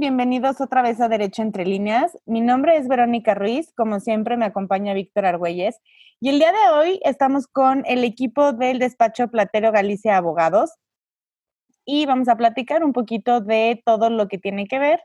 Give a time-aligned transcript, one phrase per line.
[0.00, 2.16] Bienvenidos otra vez a Derecho Entre Líneas.
[2.24, 5.80] Mi nombre es Verónica Ruiz, como siempre me acompaña Víctor Argüelles
[6.20, 10.70] y el día de hoy estamos con el equipo del despacho Platero Galicia Abogados
[11.84, 15.00] y vamos a platicar un poquito de todo lo que tiene que ver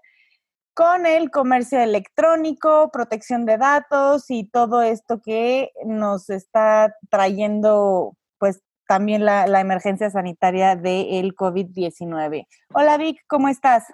[0.76, 8.62] con el comercio electrónico, protección de datos y todo esto que nos está trayendo pues
[8.88, 12.46] también la, emergencia sanitaria del COVID-19.
[12.76, 13.86] Hola Vic, ¿cómo estás?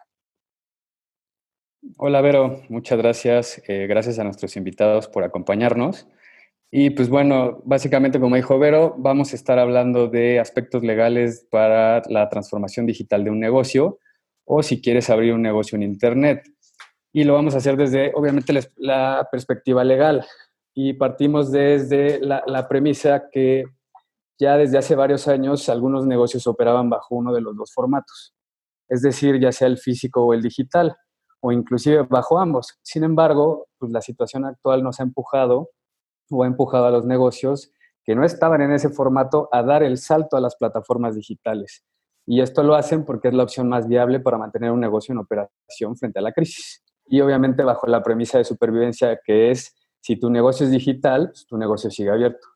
[1.97, 3.61] Hola Vero, muchas gracias.
[3.67, 6.07] Eh, gracias a nuestros invitados por acompañarnos.
[6.71, 12.01] Y pues bueno, básicamente como dijo Vero, vamos a estar hablando de aspectos legales para
[12.09, 13.99] la transformación digital de un negocio
[14.45, 16.43] o si quieres abrir un negocio en Internet.
[17.13, 20.25] Y lo vamos a hacer desde, obviamente, la perspectiva legal.
[20.75, 23.63] Y partimos desde la, la premisa que
[24.37, 28.33] ya desde hace varios años algunos negocios operaban bajo uno de los dos formatos,
[28.87, 30.95] es decir, ya sea el físico o el digital,
[31.41, 32.79] o inclusive bajo ambos.
[32.81, 35.69] Sin embargo, pues la situación actual nos ha empujado
[36.29, 37.71] o ha empujado a los negocios
[38.03, 41.83] que no estaban en ese formato a dar el salto a las plataformas digitales.
[42.25, 45.19] Y esto lo hacen porque es la opción más viable para mantener un negocio en
[45.19, 46.83] operación frente a la crisis.
[47.07, 51.45] Y obviamente bajo la premisa de supervivencia que es, si tu negocio es digital, pues
[51.47, 52.47] tu negocio sigue abierto.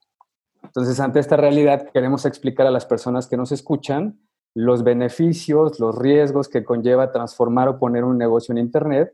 [0.64, 4.20] Entonces, ante esta realidad, queremos explicar a las personas que nos escuchan
[4.56, 9.14] los beneficios, los riesgos que conlleva transformar o poner un negocio en Internet,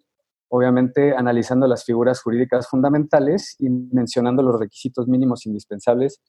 [0.49, 6.21] obviamente analizando las figuras jurídicas fundamentales y mencionando los requisitos mínimos indispensables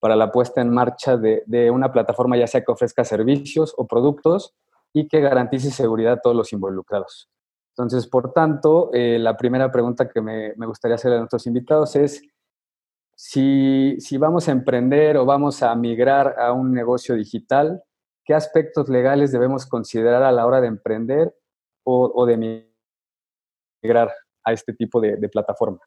[0.00, 4.54] para la puesta en marcha de, una plataforma, ya sea que ofrezca servicios o productos
[4.92, 7.28] y que garantice seguridad a todos los involucrados.
[7.70, 11.94] Entonces, por tanto, eh, la primera pregunta que me, me gustaría hacer a nuestros invitados
[11.96, 12.22] es,
[13.16, 17.82] si, vamos a emprender o vamos a migrar a un negocio digital,
[18.26, 21.34] ¿qué aspectos legales debemos considerar a la hora de emprender
[21.84, 22.68] o, de
[23.82, 24.12] migrar
[24.44, 25.78] a este tipo de, plataforma?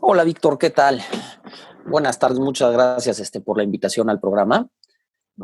[0.00, 1.02] Hola Víctor, ¿qué tal?
[1.84, 4.68] Buenas tardes, muchas gracias este, por la invitación al programa.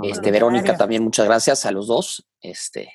[0.04, 2.88] este, Verónica, también muchas gracias a los dos este,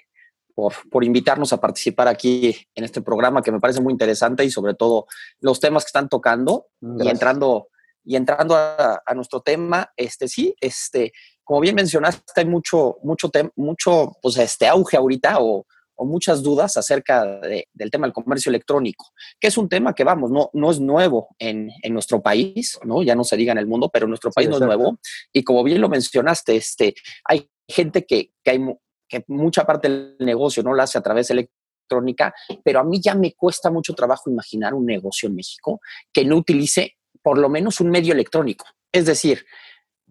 [0.55, 4.51] por, por, invitarnos a participar aquí en este programa que me parece muy interesante y
[4.51, 5.05] sobre todo
[5.41, 7.67] los temas que están tocando y entrando
[8.07, 11.11] y entrando a, nuestro tema, este sí, este,
[11.47, 15.65] como bien mencionaste, hay mucho, mucho, mucho pues, este auge ahorita o,
[15.99, 17.25] muchas dudas acerca
[17.73, 19.05] del tema del comercio electrónico,
[19.39, 23.01] que es un tema que, vamos, no, no es nuevo en, nuestro país, ¿no?
[23.01, 24.99] Ya no se diga en el mundo, pero en nuestro país no es nuevo.
[25.33, 26.93] Y como bien lo mencionaste, este,
[27.23, 28.59] hay gente que, que, hay,
[29.09, 32.31] que mucha parte del negocio no la hace a través electrónica,
[32.63, 35.79] pero a mí ya me cuesta mucho trabajo imaginar un negocio en México
[36.13, 39.45] que no utilice por lo menos un medio electrónico, es decir,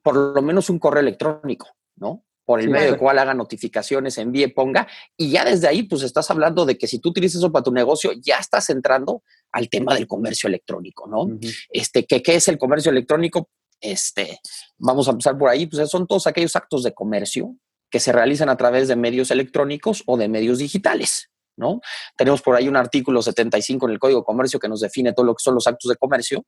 [0.07, 2.25] por lo menos un correo electrónico, ¿no?
[2.45, 4.87] Por el medio del cual haga notificaciones, envíe, ponga,
[5.17, 7.73] y ya desde ahí, pues estás hablando de que si tú utilizas eso para tu
[7.73, 11.27] negocio, ya estás entrando al tema del comercio electrónico, ¿no?
[11.71, 13.49] Este, ¿qué, ¿qué es el comercio electrónico?
[13.81, 14.39] Este,
[14.79, 17.57] vamos a empezar por ahí, pues son todos aquellos actos de comercio
[17.91, 21.81] que se realizan a través de medios electrónicos o de medios digitales, ¿no?
[22.17, 25.27] Tenemos por ahí un artículo 75 en el Código de Comercio que nos define todo
[25.27, 26.45] lo que son los actos de comercio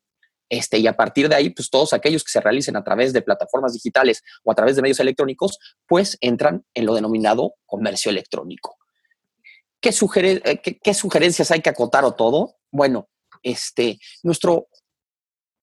[0.49, 3.23] este, y a partir de ahí, pues todos aquellos que se realicen a través de
[3.23, 8.77] plataformas digitales o a través de medios electrónicos, pues entran en lo denominado comercio electrónico.
[9.81, 12.57] ¿Qué, eh, qué, sugerencias hay que acotar o todo?
[12.71, 13.09] Bueno,
[13.43, 14.69] este, nuestro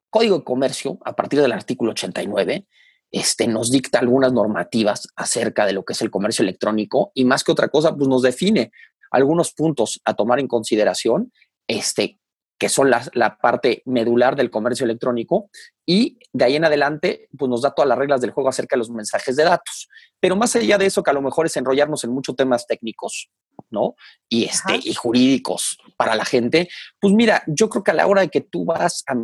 [0.10, 2.66] Código de Comercio, a partir del artículo 89,
[3.12, 7.44] este, nos dicta algunas normativas acerca de lo que es el comercio electrónico y más
[7.44, 8.72] que otra cosa, pues nos define
[9.12, 11.32] algunos puntos a tomar en consideración
[11.68, 12.20] este,
[12.58, 15.50] que son la, la, parte medular del comercio electrónico,
[15.86, 18.80] y de ahí en adelante, pues nos da todas las reglas del juego acerca de
[18.80, 19.90] los mensajes de datos.
[20.20, 23.30] Pero más allá de eso, que a lo mejor es enrollarnos en muchos temas técnicos,
[23.70, 23.96] ¿no?
[24.30, 26.70] Y, este, y jurídicos para la gente,
[27.00, 29.16] pues mira, yo creo que a la hora de que tú vas a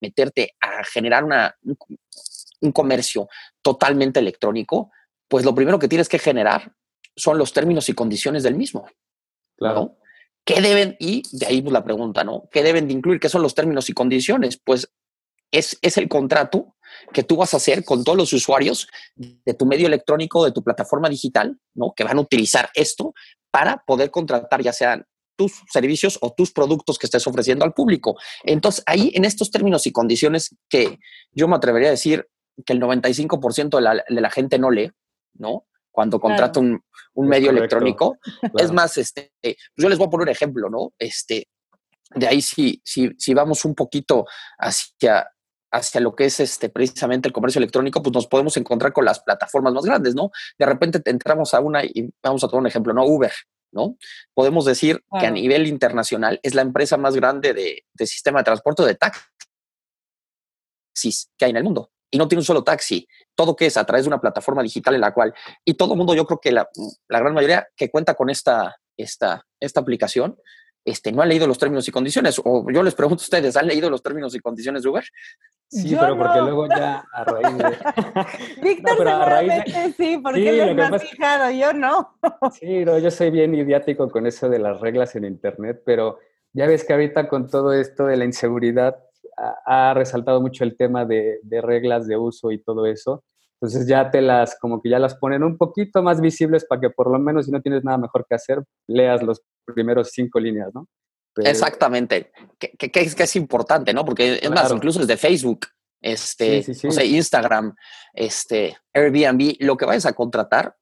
[0.00, 1.54] meterte a generar una,
[2.60, 3.28] un comercio
[3.62, 4.90] totalmente electrónico,
[5.28, 6.72] pues lo primero que tienes que generar
[7.16, 8.86] son los términos y condiciones del mismo.
[9.56, 9.96] Claro.
[10.44, 10.96] ¿Qué deben?
[10.98, 12.48] Y de ahí pues, la pregunta, ¿no?
[12.50, 13.18] ¿Qué deben de incluir?
[13.20, 14.60] ¿Qué son los términos y condiciones?
[14.62, 14.90] Pues
[15.50, 16.76] es, es el contrato
[17.12, 20.62] que tú vas a hacer con todos los usuarios de tu medio electrónico, de tu
[20.62, 21.92] plataforma digital, ¿no?
[21.96, 23.14] Que van a utilizar esto
[23.50, 25.06] para poder contratar ya sean
[25.36, 28.16] tus servicios o tus productos que estés ofreciendo al público.
[28.44, 30.98] Entonces, ahí en estos términos y condiciones que
[31.32, 32.28] yo me atrevería a decir
[32.64, 34.92] que el 95% de la, de la gente no lee,
[35.34, 35.66] ¿no?
[35.94, 36.82] Cuando contrato un,
[37.14, 38.18] medio electrónico.
[38.58, 40.92] Es más, este, pues yo les voy a poner un ejemplo, ¿no?
[40.98, 41.46] Este,
[42.16, 44.26] de ahí si, si, si vamos un poquito
[44.58, 45.30] hacia,
[45.70, 49.20] hacia lo que es este, precisamente el comercio electrónico, pues nos podemos encontrar con las
[49.20, 50.32] plataformas más grandes, ¿no?
[50.58, 53.04] De repente entramos a una y vamos a tomar un ejemplo, ¿no?
[53.04, 53.32] Uber,
[53.70, 53.96] ¿no?
[54.34, 58.44] Podemos decir que a nivel internacional es la empresa más grande de, de sistema de
[58.46, 59.22] transporte de taxis
[61.38, 61.92] que hay en el mundo.
[62.10, 64.94] Y no tiene un solo taxi, todo que es a través de una plataforma digital
[64.94, 65.34] en la cual,
[65.64, 66.68] y todo el mundo, yo creo que la,
[67.08, 70.36] la gran mayoría que cuenta con esta, esta, esta aplicación,
[70.84, 72.40] este, no ha leído los términos y condiciones.
[72.44, 75.04] O yo les pregunto a ustedes, ¿han leído los términos y condiciones de Uber?
[75.68, 77.64] Sí, pero porque luego ya a raíz de...
[78.62, 82.18] Víctor seguramente sí, porque sí, él es más fijado, yo no.
[82.60, 86.18] sí, no, yo soy bien idiático con eso de las reglas en Internet, pero
[86.52, 88.98] ya ves que ahorita con todo esto de la inseguridad
[89.36, 93.24] ha, resaltado mucho el tema de, de reglas de uso y todo eso.
[93.60, 96.90] Entonces ya te las, como que ya las ponen un poquito más visibles para que
[96.90, 100.70] por lo menos si no tienes nada mejor que hacer, leas los primeros cinco líneas,
[100.74, 100.86] ¿no?
[101.36, 104.04] Exactamente, que, que, es, que es importante, ¿no?
[104.04, 105.66] Porque es más, incluso es de Facebook,
[106.00, 107.74] este, O sea, Instagram,
[108.12, 110.76] este, Airbnb, lo que vayas a contratar,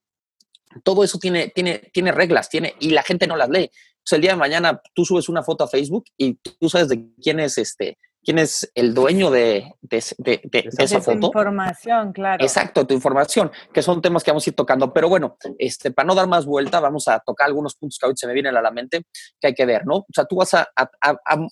[0.83, 3.71] todo eso tiene, tiene, tiene reglas, tiene, y la gente no las lee.
[4.11, 7.07] O el día de mañana tú subes una foto a Facebook y tú sabes de
[7.23, 11.27] quién es este, quién es el dueño de, de, de, esa foto.
[11.27, 12.43] información, claro.
[12.43, 14.93] Exacto, tu información, que son temas que vamos a ir tocando.
[14.93, 18.21] Pero bueno, este, para no dar más vuelta, vamos a tocar algunos puntos que ahorita
[18.21, 19.07] se me vienen a la mente
[19.41, 19.97] que hay que ver, ¿no?
[19.97, 20.89] O sea, tú vas a, a,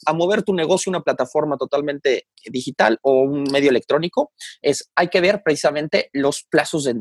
[0.07, 4.33] a, mover tu negocio a una plataforma totalmente digital o un medio electrónico,
[4.63, 6.95] es, hay que ver precisamente los plazos de,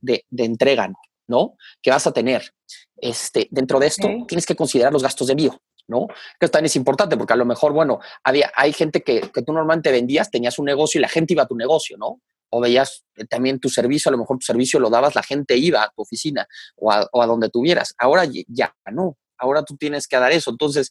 [0.00, 0.90] de, de entrega,
[1.28, 1.56] ¿no?
[1.82, 2.52] Que vas a tener.
[2.96, 5.60] Este, dentro de esto, tienes que considerar los gastos de envío.
[5.90, 6.06] ¿No?
[6.38, 9.52] Que también es importante porque a lo mejor, bueno, había, hay gente que, que tú
[9.52, 12.22] normalmente vendías, tenías un negocio y la gente iba a tu negocio, ¿no?
[12.48, 15.56] O veías eh, también tu servicio, a lo mejor tu servicio lo dabas, la gente
[15.56, 16.46] iba a tu oficina
[16.76, 17.94] o a, o a donde tuvieras.
[17.98, 20.50] Ahora ya no, ahora tú tienes que dar eso.
[20.50, 20.90] Entonces,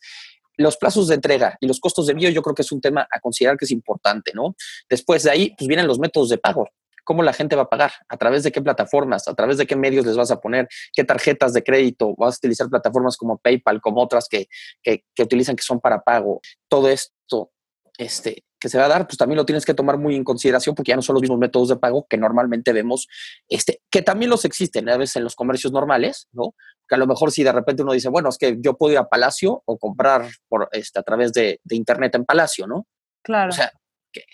[0.57, 3.07] los plazos de entrega y los costos de envío yo creo que es un tema
[3.09, 4.55] a considerar que es importante, ¿no?
[4.89, 6.69] Después de ahí, pues vienen los métodos de pago
[7.09, 9.75] cómo la gente va a pagar, a través de qué plataformas, a través de qué
[9.75, 13.81] medios les vas a poner, qué tarjetas de crédito, vas a utilizar plataformas como PayPal,
[13.81, 14.47] como otras que,
[14.83, 16.39] que, utilizan que son para pago.
[16.67, 17.51] Todo esto
[17.97, 20.75] este, que se va a dar, pues también lo tienes que tomar muy en consideración
[20.75, 23.07] porque ya no son los mismos métodos de pago que normalmente vemos,
[23.47, 26.53] este, que también los existen a veces en los comercios normales, ¿no?
[26.87, 28.99] Que a lo mejor si de repente uno dice, bueno, es que yo puedo ir
[28.99, 32.85] a Palacio o comprar por, este, a través de, de Internet en Palacio, ¿no?
[33.23, 33.49] Claro.
[33.49, 33.71] O sea,
[34.11, 34.25] que,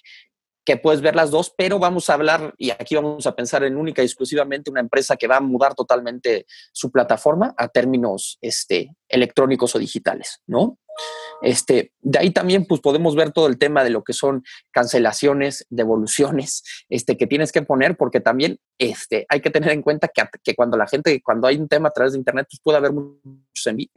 [0.66, 3.78] que puedes ver las dos, pero vamos a hablar, y aquí vamos a pensar en
[3.78, 8.96] única y exclusivamente una empresa que va a mudar totalmente su plataforma a términos este,
[9.08, 10.80] electrónicos o digitales, ¿no?
[11.42, 15.68] Este, de ahí también pues podemos ver todo el tema de lo que son cancelaciones,
[15.70, 20.24] devoluciones, este, que tienes que poner, porque también este, hay que tener en cuenta que,
[20.44, 22.94] que cuando la gente, cuando hay un tema a través de Internet, pues puede haber
[22.94, 23.22] muchos,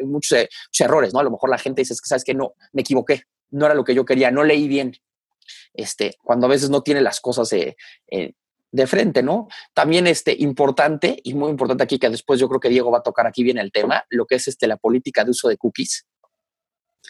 [0.01, 1.21] muchos, eh, muchos errores, ¿no?
[1.21, 3.75] A lo mejor la gente dice, es que sabes que no, me equivoqué, no era
[3.75, 4.93] lo que yo quería, no leí bien,
[5.79, 7.77] este, cuando a veces no tiene las cosas de,
[8.11, 8.33] eh,
[8.71, 9.49] de frente, ¿no?
[9.73, 13.03] También este, importante, y muy importante aquí, que después yo creo que Diego va a
[13.03, 16.07] tocar aquí bien el tema, lo que es este, la política de uso de cookies.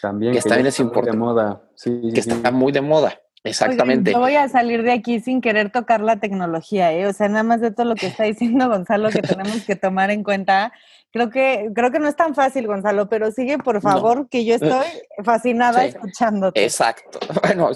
[0.01, 1.17] También, que, también es importante.
[1.17, 1.69] De moda.
[1.83, 3.19] que está muy de moda.
[3.43, 4.11] Exactamente.
[4.11, 7.07] yo voy a salir de aquí sin querer tocar la tecnología, ¿eh?
[7.07, 10.11] O sea, nada más de todo lo que está diciendo Gonzalo que tenemos que tomar
[10.11, 10.73] en cuenta.
[11.11, 14.55] Creo que, creo que no es tan fácil, Gonzalo, pero sigue, por favor, que yo
[14.55, 14.85] estoy
[15.23, 16.63] fascinada escuchándote.
[16.63, 17.19] Exacto.
[17.41, 17.71] Bueno,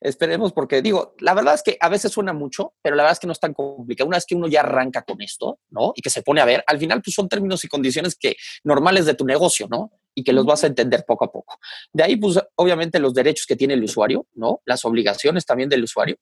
[0.00, 3.20] esperemos porque digo, la verdad es que a veces suena mucho, pero la verdad es
[3.20, 4.06] que no es tan complicado.
[4.06, 5.92] Una vez que uno ya arranca con esto, ¿no?
[5.94, 9.06] Y que se pone a ver, al final pues son términos y condiciones que normales
[9.06, 9.92] de tu negocio, ¿no?
[10.14, 11.58] Y que los vas a entender poco a poco.
[11.92, 14.60] De ahí, pues, obviamente los derechos que tiene el usuario, ¿no?
[14.64, 16.16] Las obligaciones también del usuario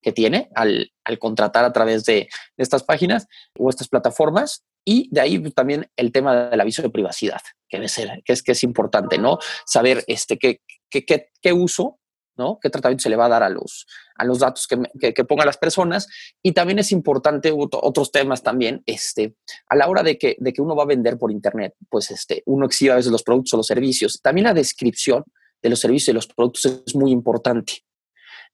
[0.00, 3.26] que tiene al, al contratar a través de, estas páginas
[3.58, 4.64] o estas plataformas.
[4.84, 8.32] Y de ahí pues, también el tema del aviso de privacidad, que, debe ser, que,
[8.32, 9.38] es, que es importante, ¿no?
[9.66, 11.98] Saber este, qué, qué, qué, qué uso
[12.38, 12.58] ¿no?
[12.60, 15.46] ¿Qué tratamiento se le va a dar a los, a los datos que, que, pongan
[15.46, 16.08] las personas?
[16.42, 19.34] Y también es importante otros temas también, este,
[19.68, 22.42] a la hora de que, de que uno va a vender por Internet, pues este,
[22.46, 24.20] uno exhibe a veces los productos o los servicios.
[24.22, 25.24] También la descripción
[25.60, 27.84] de los servicios y los productos es muy importante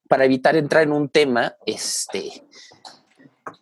[0.08, 2.44] para evitar entrar en un tema este,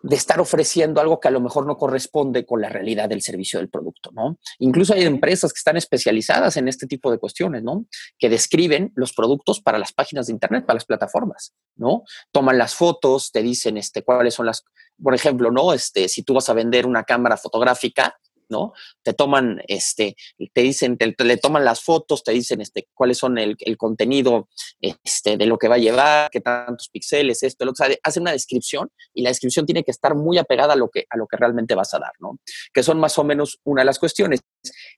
[0.02, 3.58] de estar ofreciendo algo que a lo mejor no corresponde con la realidad del servicio
[3.58, 4.38] del producto, ¿no?
[4.58, 7.86] Incluso hay empresas que están especializadas en este tipo de cuestiones, ¿no?
[8.18, 12.02] Que describen los productos para las páginas de internet, para las plataformas, ¿no?
[12.32, 14.64] Toman las fotos, te dicen este, cuáles son las,
[15.02, 15.72] por ejemplo, ¿no?
[15.72, 18.16] Este, si tú vas a vender una cámara fotográfica,
[18.52, 18.72] ¿no?
[19.02, 20.14] Te toman, este,
[20.52, 24.48] te dicen, te, le toman las fotos, te dicen, este, cuáles son el, contenido,
[24.80, 28.32] este, de lo que va a llevar, qué tantos píxeles, esto, lo que, hacen una
[28.32, 31.36] descripción y la descripción tiene que estar muy apegada a lo que, a lo que
[31.36, 32.38] realmente vas a dar, ¿no?
[32.72, 34.40] Que son más o menos una de las cuestiones.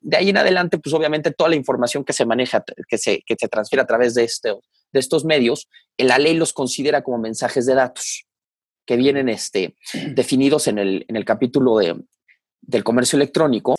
[0.00, 3.36] De ahí en adelante, pues obviamente toda la información que se maneja, que se, que
[3.38, 4.50] se transfiere a través de, este,
[4.92, 8.26] de estos medios, la ley los considera como mensajes de datos
[8.86, 9.76] que vienen este,
[10.14, 11.96] definidos en el, en el capítulo de,
[12.66, 13.74] del comercio electrónico,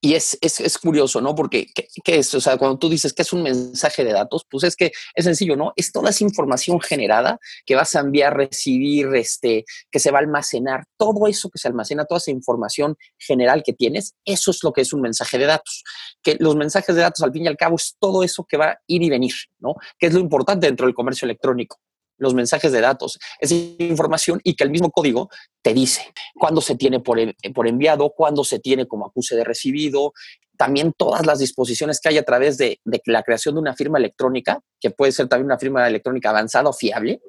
[0.00, 1.34] Y es, es, es, curioso, ¿no?
[1.34, 2.32] Porque, ¿qué, es?
[2.34, 5.24] O sea, cuando tú dices que es un mensaje de datos, pues es que es
[5.24, 5.72] sencillo, ¿no?
[5.76, 10.22] Es toda esa información generada que vas a enviar, recibir, este, que se va a
[10.22, 14.72] almacenar, todo eso que se almacena, toda esa información general que tienes, eso es lo
[14.72, 15.82] que es un mensaje de datos.
[16.22, 18.66] Que los mensajes de datos, al fin y al cabo, es todo eso que va
[18.66, 19.74] a ir y venir, ¿no?
[19.98, 21.80] Que es lo importante dentro del comercio electrónico
[22.20, 25.28] los mensajes de datos, esa información y que el mismo código
[25.62, 27.18] te dice cuándo se tiene por,
[27.54, 30.12] por enviado, cuándo se tiene como acuse de recibido,
[30.56, 34.60] también todas las disposiciones que hay a través de, la creación de una firma electrónica,
[34.78, 37.22] que puede ser también una firma electrónica avanzada o fiable,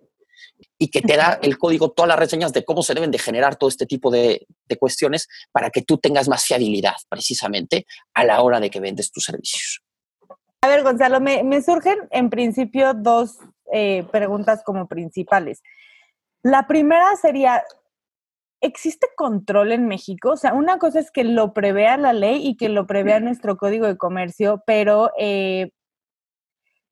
[0.77, 3.55] y que te da el código, todas las reseñas de cómo se deben de generar
[3.55, 8.41] todo este tipo de, de, cuestiones para que tú tengas más fiabilidad precisamente a la
[8.41, 9.81] hora de que vendes tus servicios.
[10.63, 13.37] A ver, Gonzalo, me, me surgen en principio dos
[13.71, 15.61] eh, preguntas como principales.
[16.43, 17.63] La primera sería,
[18.61, 20.31] ¿existe control en México?
[20.31, 23.57] O sea, una cosa es que lo prevea la ley y que lo prevea nuestro
[23.57, 25.71] código de comercio, pero eh,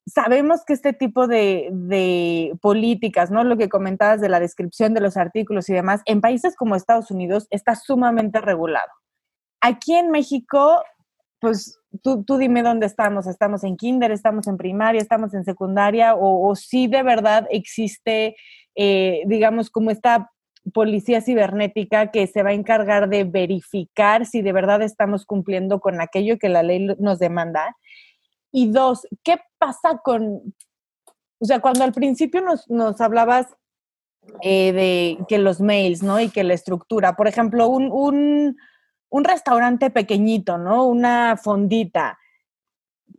[0.06, 3.44] sabemos que este tipo de, de, políticas, ¿no?
[3.44, 7.12] Lo que comentabas de la descripción de los artículos y demás, en países como Estados
[7.12, 8.92] Unidos está sumamente regulado.
[9.62, 10.84] Aquí en México,
[11.40, 13.28] pues tú, tú, dime dónde estamos.
[13.28, 16.16] ¿Estamos en kinder, estamos en primaria, estamos en secundaria?
[16.16, 18.36] ¿O, si de verdad existe,
[18.76, 20.32] eh, digamos, como esta
[20.74, 26.02] policía cibernética que se va a encargar de verificar si de verdad estamos cumpliendo con
[26.02, 27.76] aquello que la ley nos demanda?
[28.52, 30.56] Y dos, ¿qué pasa con,
[31.40, 33.48] o sea, cuando al principio nos, nos hablabas
[34.42, 36.20] eh, de que los mails, ¿no?
[36.20, 38.58] Y que la estructura, por ejemplo, un, un
[39.10, 40.86] un restaurante pequeñito, ¿no?
[40.86, 42.18] Una fondita.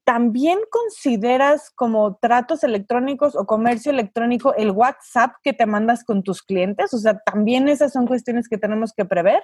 [0.05, 6.43] ¿También consideras como tratos electrónicos o comercio electrónico el WhatsApp que te mandas con tus
[6.43, 6.95] clientes?
[6.95, 9.43] O sea, ¿también esas son cuestiones que tenemos que prever?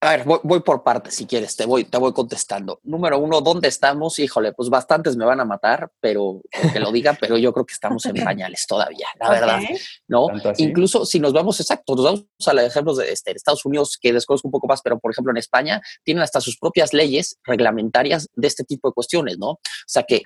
[0.00, 2.78] A ver, voy, por partes, si quieres, te voy, te voy contestando.
[2.84, 4.20] Número uno, ¿dónde estamos?
[4.20, 6.40] Híjole, pues bastantes me van a matar, pero
[6.72, 9.60] que lo diga, pero yo creo que estamos en pañales todavía, la verdad,
[10.06, 10.28] ¿no?
[10.58, 14.12] Incluso si nos vamos, exacto, nos vamos a los ejemplos de este, Estados Unidos, que
[14.12, 18.28] desconozco un poco más, pero por ejemplo en España tienen hasta sus propias leyes reglamentarias
[18.36, 19.50] de este tipo de cuestiones, ¿no?
[19.50, 20.22] O sea que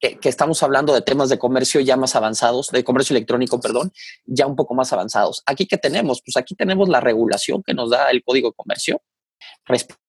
[0.00, 3.92] que, estamos hablando de temas de comercio ya más avanzados, de comercio electrónico, perdón,
[4.24, 5.42] ya un poco más avanzados.
[5.46, 9.02] Aquí que tenemos, pues aquí tenemos la regulación que nos da el Código de Comercio
[9.66, 10.00] respecto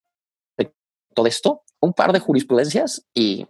[1.16, 3.46] a esto, un par de jurisprudencias y,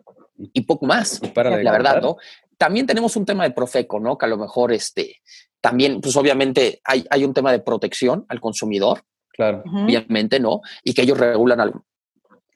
[0.66, 2.16] poco más, la verdad, ¿no?
[2.58, 4.18] También tenemos un tema de Profeco, ¿no?
[4.18, 5.20] Que a lo mejor este,
[5.60, 9.62] también, pues obviamente hay, hay un tema de protección al consumidor, Claro.
[9.64, 10.60] Obviamente, ¿no?
[10.84, 11.72] Y que ellos regulan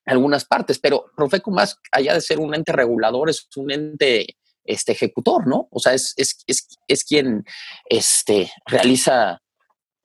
[0.07, 4.93] algunas partes, pero Profeco más allá de ser un ente regulador, es un ente este,
[4.93, 5.69] ejecutor, ¿no?
[5.71, 7.45] O sea, es, es, es, es quien
[7.89, 9.43] este, realiza,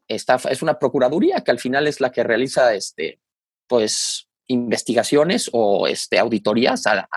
[0.08, 3.20] esta, es una procuraduría que al final es la que realiza, este,
[3.68, 7.08] pues, investigaciones o este, auditorías a,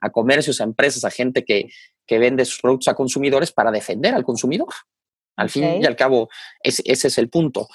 [0.00, 1.70] a, comercios, a empresas, a gente que,
[2.06, 4.68] que vende sus productos a consumidores para defender al consumidor.
[5.36, 6.28] Al fin y al cabo,
[6.62, 7.68] ese es el punto.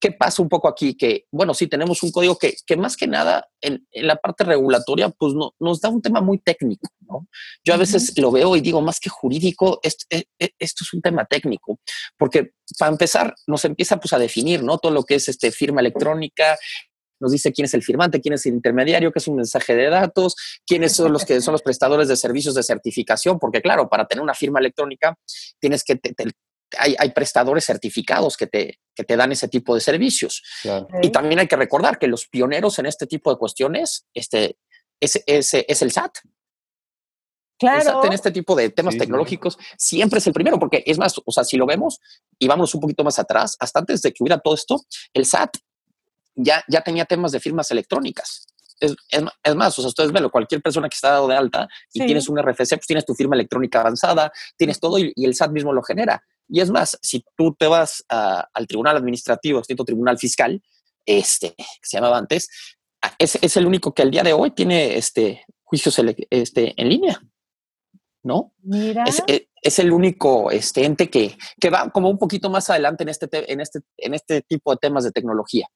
[0.00, 0.96] ¿Qué pasa un poco aquí?
[0.96, 5.10] Que, bueno, sí tenemos un código que, que más que nada en, la parte regulatoria,
[5.10, 7.28] pues no, nos da un tema muy técnico, ¿no?
[7.64, 10.94] Yo a veces lo veo y digo, más que jurídico, esto, e, e, esto, es
[10.94, 11.78] un tema técnico,
[12.16, 14.78] porque para empezar nos empieza pues a definir, ¿no?
[14.78, 16.56] Todo lo que es este firma electrónica,
[17.20, 19.90] nos dice quién es el firmante, quién es el intermediario, qué es un mensaje de
[19.90, 20.34] datos,
[20.66, 24.22] quiénes son los que son los prestadores de servicios de certificación, porque claro, para tener
[24.22, 25.14] una firma electrónica
[25.60, 26.00] tienes que
[26.78, 30.42] hay, hay, prestadores certificados que te, que te dan ese tipo de servicios.
[31.02, 34.56] Y también hay que recordar que los pioneros en este tipo de cuestiones este,
[35.00, 36.18] es, es, es el SAT.
[37.58, 37.78] Claro.
[37.78, 41.14] El SAT en este tipo de temas tecnológicos siempre es el primero, porque es más,
[41.24, 42.00] o sea, si lo vemos
[42.38, 45.56] y vamos un poquito más atrás, hasta antes de que hubiera todo esto, el SAT
[46.34, 48.46] ya, ya tenía temas de firmas electrónicas.
[48.78, 52.04] Es, es, más, o sea, ustedes ven, cualquier persona que está dado de alta y
[52.06, 55.50] tienes un RFC, pues tienes tu firma electrónica avanzada, tienes todo y, y, el SAT
[55.50, 56.24] mismo lo genera.
[56.50, 60.60] Y es más, si tú te vas al tribunal administrativo, extinto tribunal fiscal,
[61.06, 62.48] este, que se llamaba antes,
[63.18, 65.98] es, es, el único que al día de hoy tiene este, juicios
[66.30, 67.22] este, en línea.
[68.22, 68.52] ¿No?
[68.62, 69.04] Mira.
[69.04, 73.08] E, es el único este, ente que, que, va como un poquito más adelante en
[73.10, 75.68] este, en, este, en este tipo de temas de tecnología.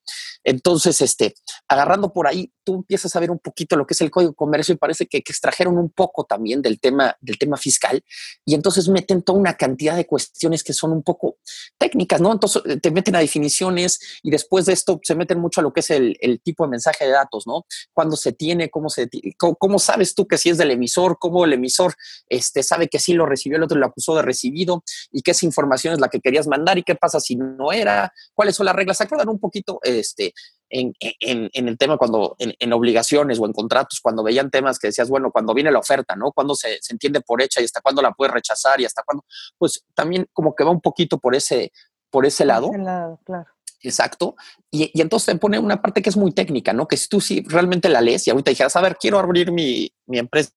[0.43, 1.35] Entonces, este,
[1.69, 4.37] agarrando por ahí, tú empiezas a ver un poquito lo que es el código de
[4.37, 8.05] comercio y parece que, extrajeron un poco también del tema, del tema fiscal
[8.45, 11.39] y entonces meten toda una cantidad de cuestiones que son un poco
[11.79, 12.31] técnicas, ¿no?
[12.31, 15.73] Entonces eh, te meten a definiciones y después de esto se meten mucho a lo
[15.73, 17.65] que es el, tipo de mensaje de datos, ¿no?
[17.93, 21.55] Cuándo se tiene, cómo se cómo, sabes tú que si es del emisor, cómo el
[21.55, 21.95] emisor
[22.29, 25.33] este, sabe que sí lo recibió el otro te lo acusó de recibido y qué
[25.33, 28.67] esa información es la que querías mandar y qué pasa si no era, cuáles son
[28.67, 28.97] las reglas.
[28.97, 30.33] ¿Se acuerdan un poquito este,
[30.71, 35.31] en, el tema cuando, en, obligaciones o en contratos, cuando veían temas que decías, bueno,
[35.31, 36.33] cuando viene la oferta, ¿no?
[36.33, 39.25] Cuando se, entiende por hecha y hasta cuándo la puedes rechazar y hasta cuándo,
[39.59, 41.73] pues también como que va un poquito por ese,
[42.11, 42.71] por ese lado.
[42.73, 43.47] Ese lado claro.
[43.81, 44.35] Exacto.
[44.71, 46.89] Y, y, entonces te pone una parte que es muy técnica, ¿no?
[46.89, 49.93] Que si tú sí realmente la lees y ahorita dijeras, a ver, quiero abrir mi,
[50.07, 50.51] mi empresa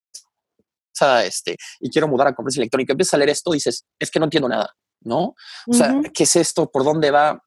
[1.26, 4.26] este, y quiero mudar a comercio electrónico, empiezas a leer esto dices, es que no
[4.26, 5.36] entiendo nada, ¿no?
[5.68, 6.70] O sea, ¿qué es esto?
[6.72, 7.42] ¿Por dónde va?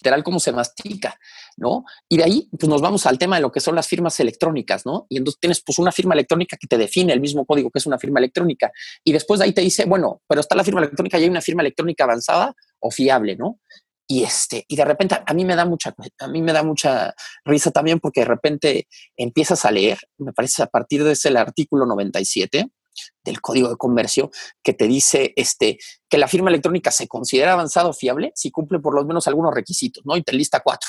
[0.00, 1.18] literal cómo se mastica,
[1.56, 1.84] ¿no?
[2.08, 4.84] Y de ahí, pues nos vamos al tema de lo que son las firmas electrónicas,
[4.84, 5.06] ¿no?
[5.08, 7.86] Y entonces tienes pues una firma electrónica que te define el mismo código que es
[7.86, 8.70] una firma electrónica.
[9.02, 11.40] Y después de ahí te dice, bueno, pero está la firma electrónica y hay una
[11.40, 13.58] firma electrónica avanzada o fiable, ¿no?
[14.08, 17.14] Y este, y de repente a mí me da mucha, a mí me da mucha
[17.44, 21.86] risa también porque de repente empiezas a leer, me parece a partir de ese artículo
[21.86, 22.70] 97,
[23.24, 24.30] del Código de Comercio
[24.62, 28.94] que te dice este, que la firma electrónica se considera avanzado fiable si cumple por
[28.94, 30.16] lo menos algunos requisitos, ¿no?
[30.16, 30.88] Y te lista cuatro.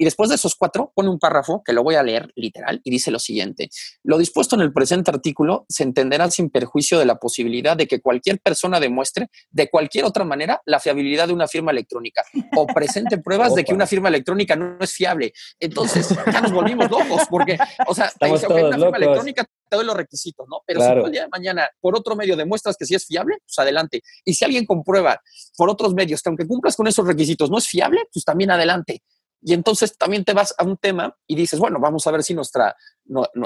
[0.00, 2.90] Y después de esos cuatro, pone un párrafo que lo voy a leer literal y
[2.90, 3.68] dice lo siguiente.
[4.02, 8.00] Lo dispuesto en el presente artículo se entenderá sin perjuicio de la posibilidad de que
[8.00, 12.24] cualquier persona demuestre de cualquier otra manera la fiabilidad de una firma electrónica
[12.56, 15.34] o presente pruebas de que una firma electrónica no, es fiable.
[15.58, 19.84] Entonces ya nos volvimos locos porque, o sea, te dice, una firma electrónica te doy
[19.84, 20.62] los requisitos, ¿no?
[20.66, 23.36] Pero si tú el día de mañana por otro medio demuestras que sí es fiable,
[23.44, 24.00] pues adelante.
[24.24, 25.20] Y si alguien comprueba
[25.58, 29.02] por otros medios que aunque cumplas con esos requisitos no es fiable, pues también adelante.
[29.42, 32.34] Y entonces también te vas a un tema y dices, bueno, vamos a ver si
[32.34, 32.76] nuestra,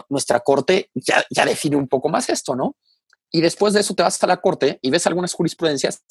[0.09, 2.77] nuestra corte ya, ya define un poco más esto, ¿no?
[3.31, 6.05] Y después de eso te vas a la corte y ves algunas jurisprudencias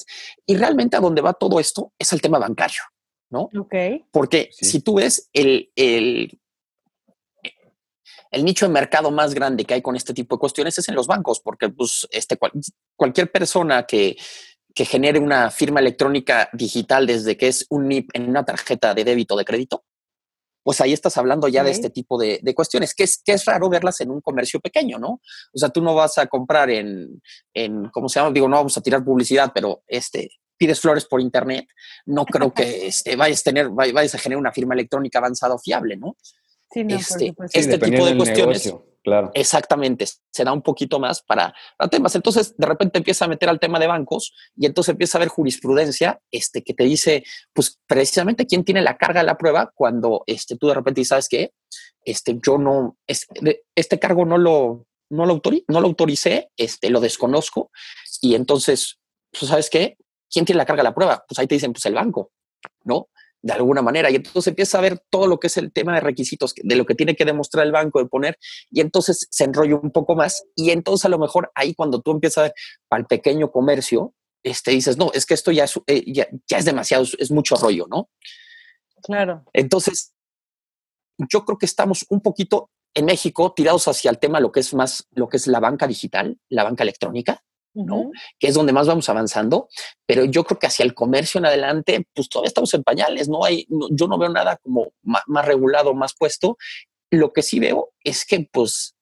[0.46, 2.82] y realmente a donde va todo esto es el tema bancario,
[3.30, 3.50] ¿no?
[3.58, 3.75] Ok.
[4.12, 6.38] Porque si tú ves el, el,
[8.32, 10.96] el, nicho de mercado más grande que hay con este tipo de cuestiones es en
[10.96, 12.38] los bancos, porque pues, este,
[12.96, 14.17] cualquier persona que,
[14.74, 19.04] que genere una firma electrónica digital desde que es un NIP en una tarjeta de
[19.04, 19.84] débito de crédito,
[20.64, 23.70] pues ahí estás hablando ya de este tipo de, cuestiones, que es, que es raro
[23.70, 25.20] verlas en un comercio pequeño, ¿no?
[25.54, 27.22] O sea, tú no vas a comprar en,
[27.54, 28.32] en ¿cómo se llama?
[28.32, 31.68] Digo, no vamos a tirar publicidad, pero este, pides flores por internet,
[32.06, 35.60] no creo que este, vayas, a tener, vayas a generar una firma electrónica avanzada o
[35.60, 36.16] fiable, ¿no?
[36.72, 38.74] Sí, no, este, este tipo de cuestiones.
[39.04, 39.32] Claro.
[39.34, 41.54] Exactamente, se da un poquito más para,
[41.92, 42.16] temas.
[42.16, 45.28] Entonces, de repente empieza a meter al tema de bancos y entonces empieza a haber
[45.28, 50.24] jurisprudencia este, que te dice, pues precisamente quién tiene la carga de la prueba cuando
[50.26, 51.52] este, tú de repente sabes que
[52.06, 57.02] este, yo no, este, este cargo no lo, no lo, no lo autoricé, este, lo
[57.02, 57.72] desconozco
[58.22, 59.00] y entonces,
[59.38, 59.98] pues, ¿sabes qué?
[60.32, 61.26] ¿Quién tiene la carga de la prueba?
[61.28, 62.32] Pues ahí te dicen, pues el banco,
[62.86, 63.10] ¿no?
[63.43, 64.10] De alguna manera.
[64.10, 66.86] Y entonces empieza a ver todo lo que es el tema de requisitos, de lo
[66.86, 68.39] que tiene que demostrar el banco, de poner,
[68.71, 70.45] y entonces se enrolla un poco más.
[70.56, 72.53] Y entonces a lo mejor ahí cuando tú empiezas a ver
[72.88, 76.27] para el pequeño comercio, este, dices, no, es que esto ya es, eh, ya,
[76.58, 78.10] es demasiado, es mucho rollo, ¿no?
[79.03, 79.43] Claro.
[79.53, 80.13] Entonces,
[81.17, 84.73] yo creo que estamos un poquito en México tirados hacia el tema lo que es
[84.73, 87.43] más, lo que es la banca digital, la banca electrónica,
[87.74, 88.12] ¿no?
[88.40, 89.70] Que es donde más vamos avanzando,
[90.06, 93.44] pero yo creo que hacia el comercio en adelante, pues todavía estamos en pañales, no
[93.44, 96.58] hay, yo no veo nada como más, regulado, más puesto.
[97.10, 98.96] Lo que sí veo es que, pues,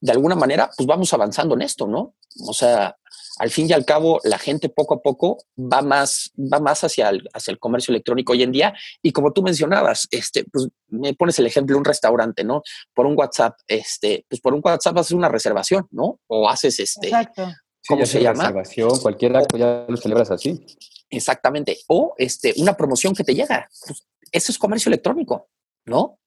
[0.00, 2.14] de alguna manera, pues vamos avanzando en esto, ¿no?
[2.46, 2.96] O sea,
[3.38, 7.08] al fin y al cabo, la gente poco a poco va más, va más hacia
[7.08, 8.74] el, hacia el comercio electrónico hoy en día.
[9.02, 12.62] Y como tú mencionabas, este, pues me pones el ejemplo de un restaurante, ¿no?
[12.94, 16.20] Por un WhatsApp, este, pues por un WhatsApp haces una reservación, ¿no?
[16.26, 17.48] O haces este, Exacto.
[17.88, 18.44] ¿Cómo se llama?
[18.44, 20.64] Reservación, cualquier acto ya lo celebras así.
[21.10, 21.78] Exactamente.
[21.88, 23.68] O este, una promoción que te llega.
[23.86, 25.48] Pues, eso es comercio electrónico,
[25.86, 26.18] ¿no?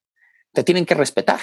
[0.53, 1.39] Te tienen que respetar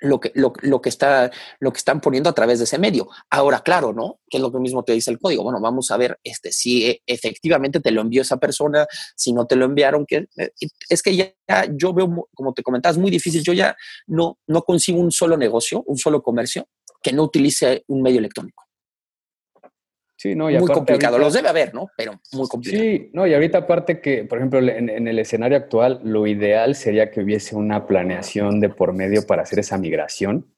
[0.00, 3.08] lo que, lo, lo, que está, lo que están poniendo a través de ese medio.
[3.30, 4.20] Ahora, claro, ¿no?
[4.28, 5.42] Que es lo que mismo te dice el código.
[5.42, 9.46] Bueno, vamos a ver este, si e, efectivamente te lo envió esa persona, si no
[9.46, 10.50] te lo enviaron, que eh,
[10.88, 11.34] es que ya
[11.72, 13.42] yo veo, como te comentabas, muy difícil.
[13.42, 16.68] Yo ya no, no consigo un solo negocio, un solo comercio
[17.02, 18.67] que no utilice un medio electrónico.
[20.18, 21.16] Sí, no, y muy complicado.
[21.16, 21.92] Los debe haber, ¿no?
[21.96, 22.82] Pero muy complicado.
[22.82, 27.12] Sí, no, y ahorita aparte que, por ejemplo, en, el escenario actual, lo ideal sería
[27.12, 30.52] que hubiese una planeación de por medio para hacer esa migración.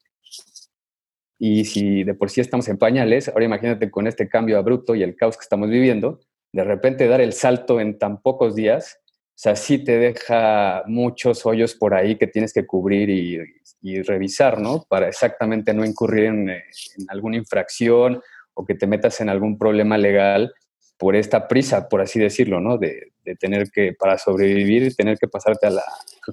[1.39, 5.03] Y si de por sí estamos en pañales, ahora imagínate con este cambio abrupto y
[5.03, 6.21] el caos que estamos viviendo,
[6.53, 11.45] de repente dar el salto en tan pocos días, o sea, sí te deja muchos
[11.45, 14.85] hoyos por ahí que tienes que cubrir y, revisar, ¿no?
[14.89, 16.63] Para exactamente no incurrir en, en
[17.09, 18.21] alguna infracción
[18.61, 20.53] o que te metas en algún problema legal
[20.99, 22.77] por esta prisa, por así decirlo, ¿no?
[22.77, 25.79] De, tener que, para sobrevivir, tener que pasarte al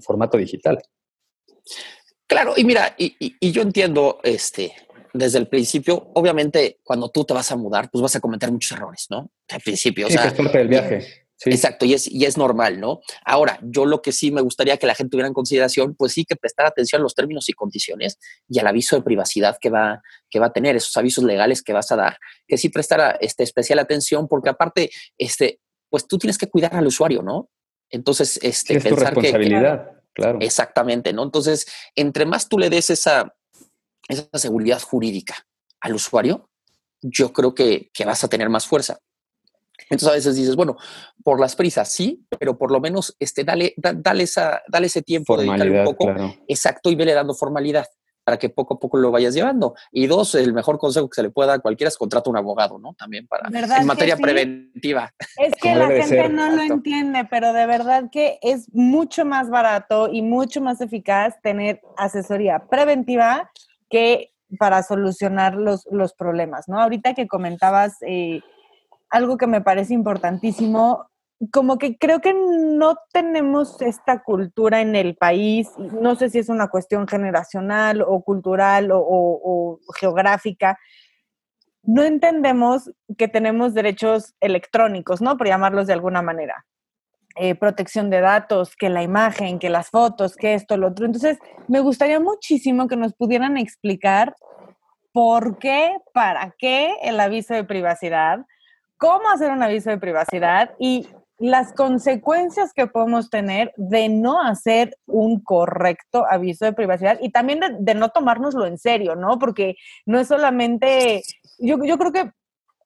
[0.01, 0.81] formato digital.
[2.25, 4.73] Claro, y mira, y, yo entiendo, este,
[5.13, 8.71] desde el principio, obviamente, cuando tú te vas a mudar, pues vas a cometer muchos
[8.73, 9.31] errores, ¿no?
[9.49, 10.07] Al principio.
[10.07, 11.26] Sí, o sea, que es parte del viaje.
[11.45, 13.01] Exacto, y es, y es normal, ¿no?
[13.23, 16.25] Ahora, yo lo que sí me gustaría que la gente tuviera en consideración, pues sí
[16.25, 18.17] que prestar atención a los términos y condiciones
[18.49, 21.73] y al aviso de privacidad que va, que va a tener, esos avisos legales que
[21.73, 26.37] vas a dar, que sí prestar este, especial atención, porque aparte, este, pues tú tienes
[26.37, 27.49] que cuidar al usuario, ¿no?
[27.89, 30.39] Entonces, este, es tu responsabilidad, claro.
[30.41, 31.23] Exactamente, ¿no?
[31.23, 33.35] Entonces, entre más tú le des esa,
[34.09, 35.35] esa seguridad jurídica
[35.81, 36.49] al usuario,
[37.01, 38.97] yo creo que, que vas a tener más fuerza.
[39.89, 40.77] Entonces a veces dices, bueno,
[41.23, 45.35] por las prisas sí, pero por lo menos este, dale, dale, esa, dale ese tiempo,
[45.35, 46.13] un poco,
[46.47, 47.85] exacto, y vele dando formalidad
[48.27, 49.73] para que poco a poco lo vayas llevando.
[49.89, 52.35] Y dos, el mejor consejo que se le pueda dar a cualquiera es contratar un
[52.35, 52.93] abogado, ¿no?
[52.93, 55.13] También para en materia preventiva.
[55.37, 60.09] Es que la gente no lo entiende, pero de verdad que es mucho más barato
[60.11, 63.49] y mucho más eficaz tener asesoría preventiva
[63.89, 66.81] que para solucionar los, los problemas, ¿no?
[66.81, 68.41] Ahorita que comentabas eh,
[69.09, 71.09] algo que me parece importantísimo,
[71.51, 76.49] como que creo que no tenemos esta cultura en el país, no sé si es
[76.49, 80.79] una cuestión generacional o cultural o, geográfica,
[81.83, 85.37] no entendemos que tenemos derechos electrónicos, ¿no?
[85.37, 86.65] Por llamarlos de alguna manera.
[87.35, 91.05] Eh, protección de datos, que la imagen, que las fotos, que esto, lo otro.
[91.05, 94.35] Entonces, me gustaría muchísimo que nos pudieran explicar
[95.13, 98.39] por qué, para qué el aviso de privacidad,
[98.97, 101.07] cómo hacer un aviso de privacidad y
[101.39, 107.59] las consecuencias que podemos tener de no hacer un correcto aviso de privacidad y también
[107.79, 109.37] de, no tomárnoslo en serio, ¿no?
[109.37, 111.21] Porque no es solamente,
[111.59, 112.31] yo, yo creo que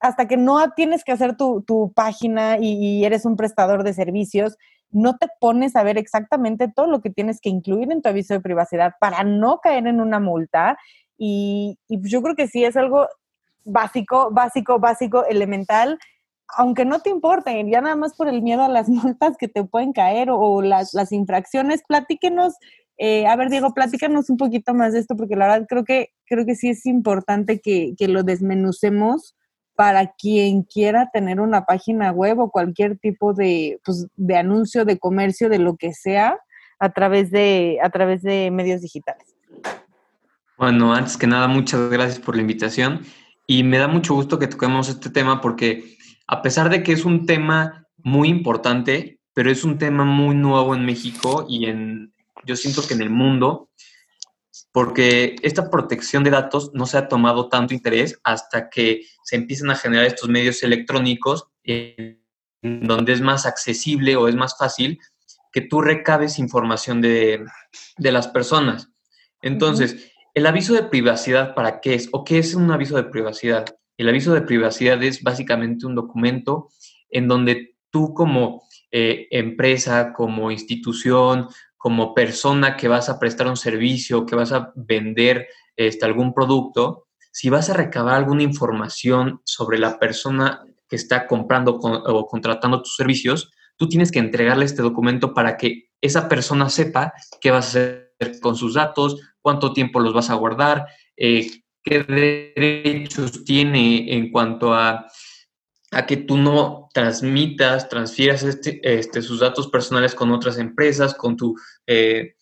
[0.00, 4.56] hasta que no tienes que hacer tu, página y, eres un prestador de servicios,
[4.90, 8.34] no te pones a ver exactamente todo lo que tienes que incluir en tu aviso
[8.34, 10.76] de privacidad para no caer en una multa.
[11.16, 13.06] Y, y yo creo que sí es algo
[13.64, 15.98] básico, básico, básico, elemental,
[16.56, 19.64] aunque no te importe, ya nada más por el miedo a las multas que te
[19.64, 22.54] pueden caer o, las, las, infracciones, platíquenos.
[22.98, 26.10] Eh, a ver, Diego, platícanos un poquito más de esto, porque la verdad creo que,
[26.26, 29.34] creo que sí es importante que, que lo desmenucemos
[29.74, 34.98] para quien quiera tener una página web o cualquier tipo de, pues, de anuncio, de
[34.98, 36.38] comercio, de lo que sea,
[36.78, 39.34] a través de, a través de medios digitales.
[40.58, 43.00] Bueno, antes que nada, muchas gracias por la invitación.
[43.46, 47.04] Y me da mucho gusto que toquemos este tema porque a pesar de que es
[47.04, 52.56] un tema muy importante, pero es un tema muy nuevo en México y en, yo
[52.56, 53.70] siento que en el mundo,
[54.72, 59.70] porque esta protección de datos no se ha tomado tanto interés hasta que se empiezan
[59.70, 62.20] a generar estos medios electrónicos en
[62.62, 64.98] donde es más accesible o es más fácil
[65.52, 67.44] que tú recabes información de,
[67.98, 68.88] de las personas.
[69.42, 72.08] Entonces, ¿El aviso de privacidad para qué es?
[72.12, 73.66] ¿O qué es un aviso de privacidad?
[73.98, 76.68] El aviso de privacidad es básicamente un documento
[77.10, 83.58] en donde tú como eh, empresa, como institución, como persona que vas a prestar un
[83.58, 89.78] servicio, que vas a vender este, algún producto, si vas a recabar alguna información sobre
[89.78, 95.34] la persona que está comprando o contratando tus servicios, tú tienes que entregarle este documento
[95.34, 98.01] para que esa persona sepa qué vas a hacer
[98.40, 101.50] con sus datos, cuánto tiempo los vas a guardar, eh,
[101.82, 105.06] qué derechos tiene en cuanto a,
[105.90, 111.36] a, que tú no transmitas, transfieras este, este, sus datos personales con otras empresas, con,
[111.36, 111.56] tu,
[111.86, 112.34] eh,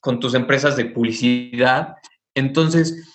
[0.00, 1.96] con tus empresas de publicidad.
[2.34, 3.08] Entonces,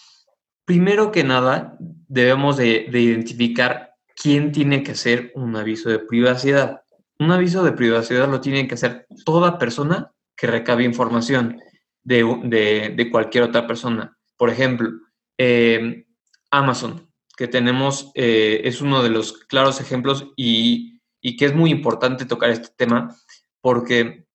[0.65, 6.81] primero que nada, debemos de, de identificar quién tiene que hacer un aviso de privacidad.
[7.19, 11.59] Un aviso de privacidad lo tiene que hacer toda persona que recabe información
[12.07, 14.17] de, cualquier otra persona.
[14.37, 14.89] Por ejemplo,
[15.37, 16.05] eh,
[16.51, 20.95] Amazon, que tenemos, eh, es uno de los claros ejemplos y,
[21.37, 23.13] que es muy importante tocar este tema
[23.59, 24.25] porque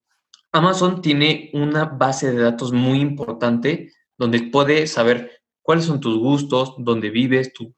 [0.53, 6.75] Amazon tiene una base de datos muy importante donde puede saber cuáles son tus gustos,
[6.77, 7.75] dónde vives, tu,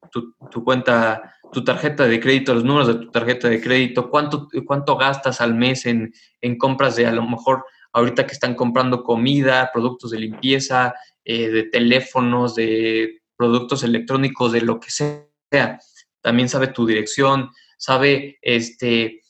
[0.64, 5.40] cuenta, tu tarjeta de crédito, los números de tu tarjeta de crédito, cuánto, cuánto gastas
[5.40, 10.10] al mes en, en compras de a lo mejor ahorita que están comprando comida, productos
[10.10, 15.78] de limpieza, eh, de teléfonos, de productos electrónicos, de lo que sea.
[16.20, 19.22] También sabe tu dirección, sabe este,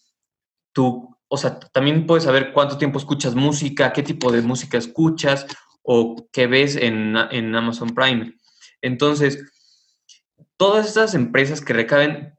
[0.73, 5.47] tu, o sea, también puedes saber cuánto tiempo escuchas música, qué tipo de música escuchas
[5.83, 8.33] o qué ves en, en Amazon Prime.
[8.81, 9.45] Entonces,
[10.57, 12.34] todas estas empresas que recaben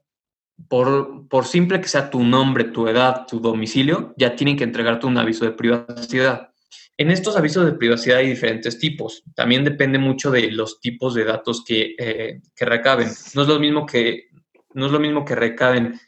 [0.68, 5.06] por, por simple que sea tu nombre, tu edad, tu domicilio, ya tienen que entregarte
[5.06, 6.50] un aviso de privacidad.
[6.96, 9.22] En estos avisos de privacidad hay diferentes tipos.
[9.34, 13.08] También depende mucho de los tipos de datos que, eh, que recaben.
[13.34, 14.28] No es, lo mismo que,
[14.72, 16.00] no es lo mismo que recaben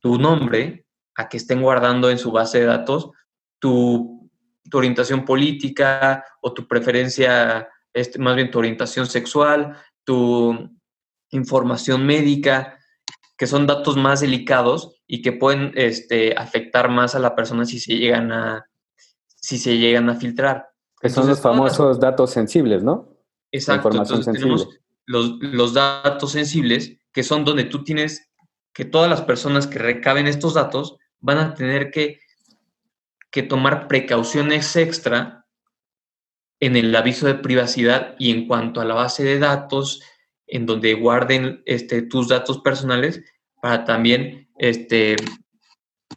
[0.00, 0.84] tu nombre
[1.16, 3.10] a que estén guardando en su base de datos
[3.58, 4.30] tu,
[4.68, 10.70] tu orientación política o tu preferencia, este, más bien tu orientación sexual, tu
[11.30, 12.79] información médica,
[13.40, 17.80] que son datos más delicados y que pueden este, afectar más a la persona si
[17.80, 18.66] se llegan a,
[19.34, 20.68] si se llegan a filtrar.
[21.00, 23.16] Que son los famosos datos sensibles, ¿no?
[23.50, 23.92] Exacto.
[23.92, 24.68] Entonces tenemos
[25.06, 28.30] los, los datos sensibles, que son donde tú tienes
[28.74, 32.20] que todas las personas que recaben estos datos van a tener que,
[33.30, 35.46] que tomar precauciones extra
[36.60, 40.02] en el aviso de privacidad y en cuanto a la base de datos,
[40.50, 43.22] en donde guarden este, tus datos personales,
[43.60, 45.16] para también este,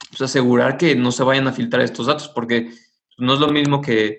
[0.10, 2.72] pues, asegurar que no se vayan a filtrar estos datos, porque
[3.17, 4.17] no es lo mismo que,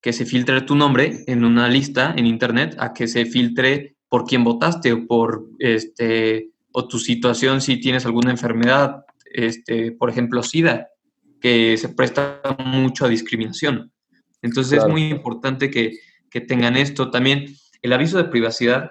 [0.00, 4.24] que se filtre tu nombre en una lista en internet a que se filtre por
[4.24, 10.42] quién votaste o por este o tu situación si tienes alguna enfermedad, este, por ejemplo,
[10.42, 10.88] SIDA,
[11.40, 13.92] que se presta mucho a discriminación.
[14.42, 15.98] Entonces es muy importante que,
[16.30, 17.10] que tengan esto.
[17.10, 17.46] También
[17.80, 18.90] el aviso de privacidad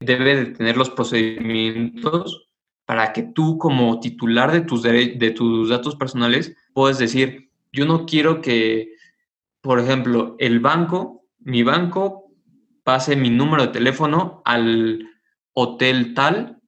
[0.00, 2.48] debe de tener los procedimientos
[2.86, 8.06] para que tú como titular de tus, de tus datos personales puedas decir, yo no
[8.06, 8.92] quiero que,
[9.60, 12.30] por ejemplo, el banco, mi banco,
[12.82, 15.08] pase mi número de teléfono al
[15.54, 16.60] hotel tal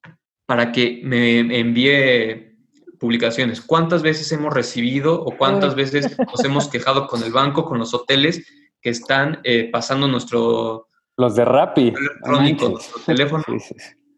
[0.45, 2.57] para que me envíe
[2.99, 3.61] publicaciones.
[3.61, 7.93] ¿Cuántas veces hemos recibido o cuántas veces nos hemos quejado con el banco, con los
[7.93, 8.45] hoteles
[8.81, 10.87] que están eh, pasando nuestro...
[11.17, 11.93] Los de Rappi.
[11.97, 13.43] Electrónico, nuestro teléfono.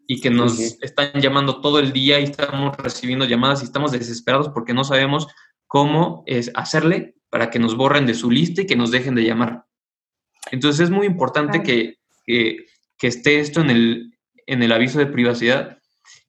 [0.06, 4.48] y que nos están llamando todo el día y estamos recibiendo llamadas y estamos desesperados
[4.48, 5.28] porque no sabemos
[5.66, 9.24] cómo es hacerle para que nos borren de su lista y que nos dejen de
[9.24, 9.64] llamar.
[10.50, 12.66] Entonces es muy importante que, que,
[13.00, 15.78] esté esto en el, en el aviso de privacidad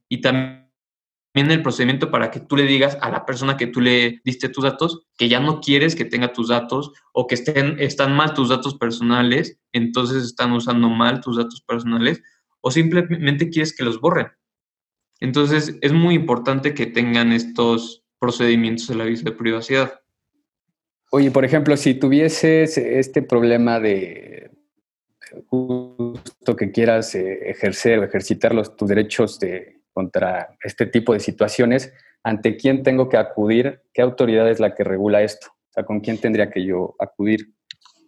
[0.08, 0.61] y también
[1.34, 4.64] el procedimiento para que tú le digas a la persona que tú le diste tus
[4.64, 8.50] datos que ya no quieres que tenga tus datos o que estén, están mal tus
[8.50, 12.22] datos personales, entonces están usando mal tus datos personales
[12.60, 14.28] o simplemente quieres que los borren.
[15.20, 20.02] Entonces es muy importante que tengan estos procedimientos del aviso de privacidad.
[21.12, 24.52] Oye, por ejemplo, si tuvieses este problema de
[25.48, 31.20] justo que quieras eh, ejercer o ejercitar los, tus derechos de, contra este tipo de
[31.20, 33.82] situaciones, ¿ante quién tengo que acudir?
[33.94, 35.48] ¿Qué autoridad es la que regula esto?
[35.48, 37.54] O sea, ¿con quién tendría que yo acudir?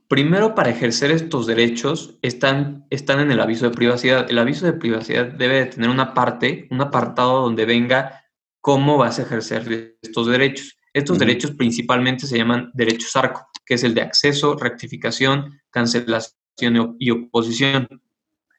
[0.08, 4.30] Primero, para ejercer estos derechos, están, están en el aviso de privacidad.
[4.30, 8.24] El aviso de privacidad debe de tener una parte, un apartado donde venga
[8.60, 10.78] cómo vas a ejercer estos derechos.
[10.94, 17.10] Estos derechos principalmente se llaman derechos ARCO, que es el de acceso, rectificación, cancelación y
[17.10, 17.88] oposición.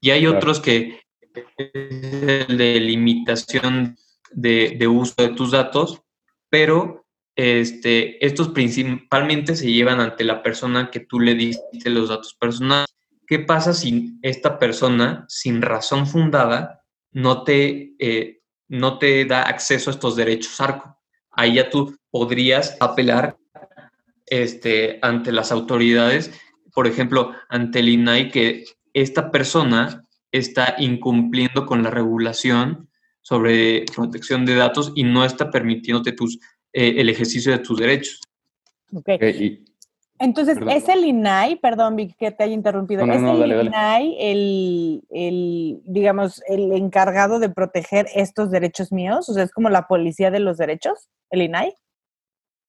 [0.01, 1.04] Y hay otros que
[1.57, 3.97] de limitación
[4.31, 6.03] de, uso de tus datos,
[6.49, 12.35] pero este, estos principalmente se llevan ante la persona que tú le diste los datos
[12.35, 12.89] personales.
[13.27, 19.91] ¿Qué pasa si esta persona, sin razón fundada, no te eh, no te da acceso
[19.91, 20.99] a estos derechos ARCO.
[21.31, 23.37] Ahí ya tú podrías apelar
[24.27, 26.33] este, ante las autoridades,
[26.73, 30.04] por ejemplo, ante el INAI, que esta persona
[30.35, 32.89] está incumpliendo con la regulación
[33.23, 36.39] sobre protección de datos y no está permitiéndote tus,
[36.73, 38.21] eh, el ejercicio de tus derechos.
[38.93, 39.65] Okay.
[40.19, 46.43] Entonces, ¿es el INAI, perdón, Vic, que te haya interrumpido, ¿es el INAI El, digamos,
[46.49, 49.29] el encargado de proteger estos derechos míos?
[49.29, 51.75] O sea, es como la policía de los derechos, el INAI.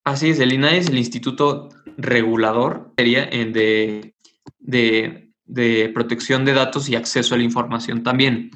[0.03, 4.13] Así es, el INAI es el instituto regulador sería de,
[4.59, 8.51] de, de protección de datos y acceso a la información también.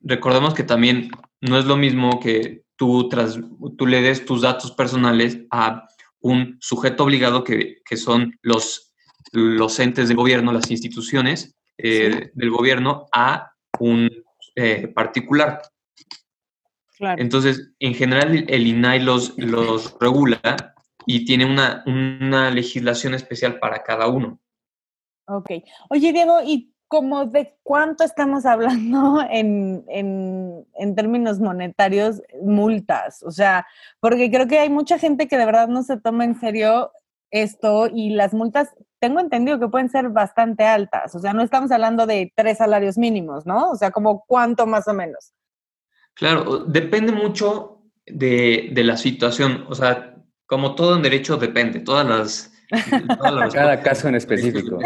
[0.00, 1.10] Recordemos que también
[1.40, 3.38] no es lo mismo que tú, tras,
[3.78, 5.86] tú le des tus datos personales a
[6.20, 8.92] un sujeto obligado que, son los,
[9.32, 14.10] los entes del gobierno, las instituciones eh, del gobierno, a un
[14.54, 15.62] eh, particular.
[16.98, 20.40] Entonces, en general, el INAI los, los regula
[21.06, 24.41] y tiene una, una legislación especial para cada uno.
[25.36, 25.50] Ok.
[25.88, 33.22] Oye, Diego, ¿y como de cuánto estamos hablando en, términos monetarios, multas.
[33.22, 33.66] O sea,
[33.98, 36.92] porque creo que hay mucha gente que de verdad no se toma en serio
[37.30, 41.14] esto y las multas, tengo entendido que pueden ser bastante altas.
[41.14, 43.70] O sea, no estamos hablando de tres salarios mínimos, ¿no?
[43.70, 45.32] O sea, como cuánto más o menos.
[46.12, 49.64] Claro, depende mucho de, de la situación.
[49.70, 50.14] O sea,
[50.44, 51.80] como todo en derecho depende.
[51.80, 52.51] Todas las
[53.52, 54.78] Cada caso en específico.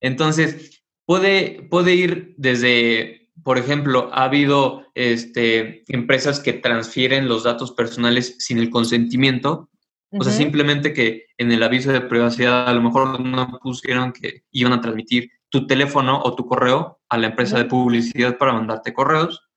[0.00, 7.72] Entonces, puede, puede ir desde, por ejemplo, ha habido este, empresas que transfieren los datos
[7.72, 9.70] personales sin el consentimiento.
[10.16, 14.44] O sea, simplemente que en el aviso de privacidad a lo mejor no pusieron que
[14.52, 18.92] iban a transmitir tu teléfono o tu correo a la empresa de publicidad para mandarte
[18.92, 19.48] correos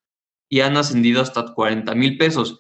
[0.50, 2.58] y han ascendido hasta 40 mil pesos.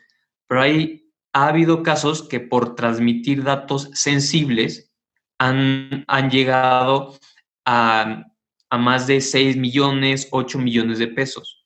[0.47, 1.06] Pero hay,
[1.37, 4.91] ha habido casos que por transmitir datos sensibles
[5.37, 7.15] han, han llegado
[7.63, 8.23] a,
[8.71, 11.63] a, más de 6 millones, 8 millones de pesos.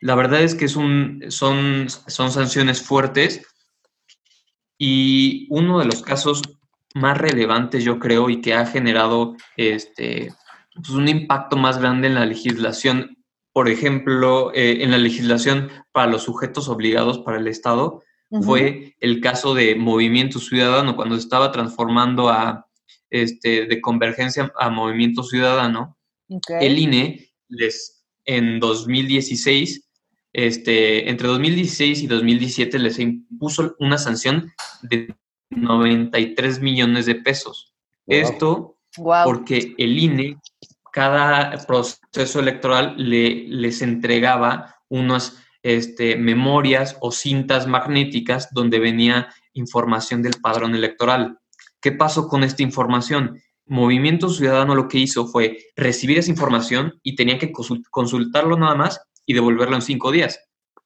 [0.00, 3.42] La verdad es que son, son sanciones fuertes
[4.78, 6.40] y uno de los casos
[6.94, 10.32] más relevantes, yo creo, y que ha generado este,
[10.74, 13.18] pues un impacto más grande en la legislación
[13.52, 19.20] por ejemplo, eh, en la legislación para los sujetos obligados para el Estado, fue el
[19.20, 22.66] caso de Movimiento Ciudadano, cuando estaba transformando a,
[23.10, 25.96] este, de Convergencia a Movimiento Ciudadano,
[26.60, 29.88] el INE les, en 2016,
[30.32, 35.14] este, entre 2016 y 2017 les impuso una sanción de
[35.50, 37.74] 93 millones de pesos.
[38.06, 40.36] Esto porque el INE
[40.92, 50.22] cada proceso electoral le, les entregaba unas este, memorias o cintas magnéticas donde venía información
[50.22, 51.38] del padrón electoral.
[51.80, 53.40] ¿Qué pasó con esta información?
[53.66, 59.00] Movimiento Ciudadano lo que hizo fue recibir esa información y tenía que consultarlo nada más
[59.26, 60.40] y devolverlo en cinco días.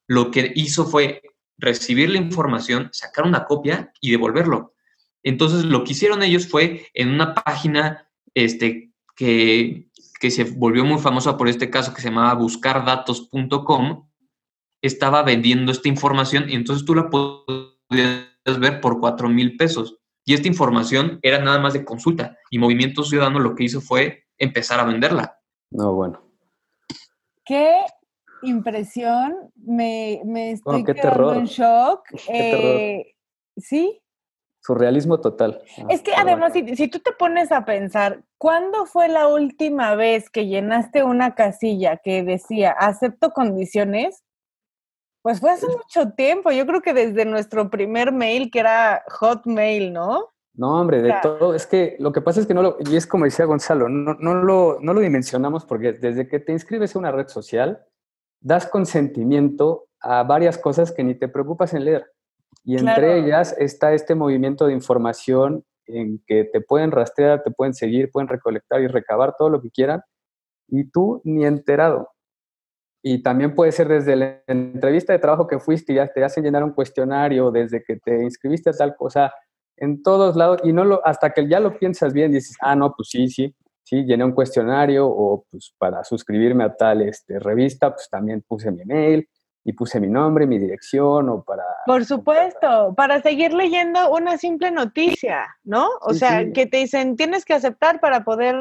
[0.06, 1.22] Lo que hizo fue
[1.56, 4.74] recibir la información, sacar una copia y devolverlo.
[5.22, 9.88] Entonces, lo que hicieron ellos fue en una página este, que
[10.24, 14.08] que se volvió muy famosa por este caso que se llamaba buscardatos.com,
[14.86, 19.98] estaba vendiendo esta información y entonces tú la podías ver por 4 mil pesos.
[20.24, 22.38] Y esta información era nada más de consulta.
[22.50, 25.38] Y Movimiento Ciudadano lo que hizo fue empezar a venderla.
[25.70, 26.22] No, bueno.
[27.44, 27.84] Qué
[28.42, 29.34] impresión.
[29.56, 30.20] Me,
[30.52, 32.00] estoy quedando en shock.
[32.28, 33.14] Eh,
[33.56, 34.02] sí,
[34.64, 35.62] surrealismo total.
[35.90, 40.46] Es que además, si, tú te pones a pensar, ¿cuándo fue la última vez que
[40.46, 44.23] llenaste una casilla que decía acepto condiciones?
[45.24, 49.90] Pues fue hace mucho tiempo, yo creo que desde nuestro primer mail que era Hotmail,
[49.90, 50.28] ¿no?
[50.52, 51.54] No, hombre, de todo.
[51.54, 54.12] Es que lo que pasa es que no lo, y es como decía Gonzalo, no,
[54.20, 57.82] no, lo, no lo dimensionamos porque desde que te inscribes en una red social,
[58.42, 62.04] das consentimiento a varias cosas que ni te preocupas en leer.
[62.62, 67.72] Y entre ellas está este movimiento de información en que te pueden rastrear, te pueden
[67.72, 70.02] seguir, pueden recolectar y recabar todo lo que quieran,
[70.68, 72.10] y tú ni enterado.
[73.06, 76.42] Y también puede ser desde la entrevista de trabajo que fuiste y ya te hacen
[76.42, 79.30] llenar un cuestionario, desde que te inscribiste a tal cosa,
[79.76, 82.94] en todos lados, y no lo, hasta que ya lo piensas bien, dices, ah, no,
[82.96, 87.92] pues sí, sí, sí, llené un cuestionario, o pues para suscribirme a tal este, revista,
[87.92, 89.28] pues también puse mi mail,
[89.66, 91.64] y puse mi nombre, mi dirección o para...
[91.86, 95.88] Por supuesto, para seguir leyendo una simple noticia, ¿no?
[96.02, 98.56] O sea, que te dicen, tienes que aceptar para poder,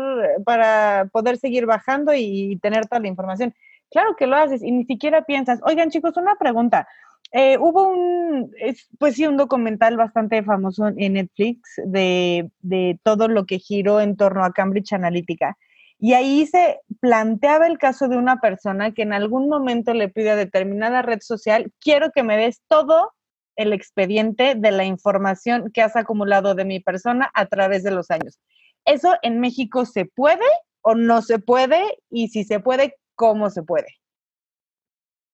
[0.46, 3.54] para poder seguir bajando y tener toda la información.
[3.94, 6.88] Claro que lo haces y ni siquiera piensas, oigan chicos, una pregunta.
[7.32, 8.52] Eh, hubo un,
[8.98, 14.18] pues sí, un documental bastante famoso en Netflix de, de todo lo que giró en
[14.18, 15.56] torno a Cambridge Analytica.
[16.00, 20.32] Y ahí se planteaba el caso de una persona que en algún momento le pide
[20.32, 23.12] a determinada red social, quiero que me des todo
[23.56, 28.10] el expediente de la información que has acumulado de mi persona a través de los
[28.10, 28.40] años.
[28.86, 30.46] ¿Eso en México se puede
[30.82, 32.00] o no se puede?
[32.10, 33.88] Y si se puede, ¿cómo se puede?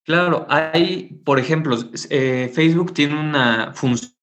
[0.06, 1.78] Claro, hay, por ejemplo,
[2.10, 4.14] eh, Facebook tiene una función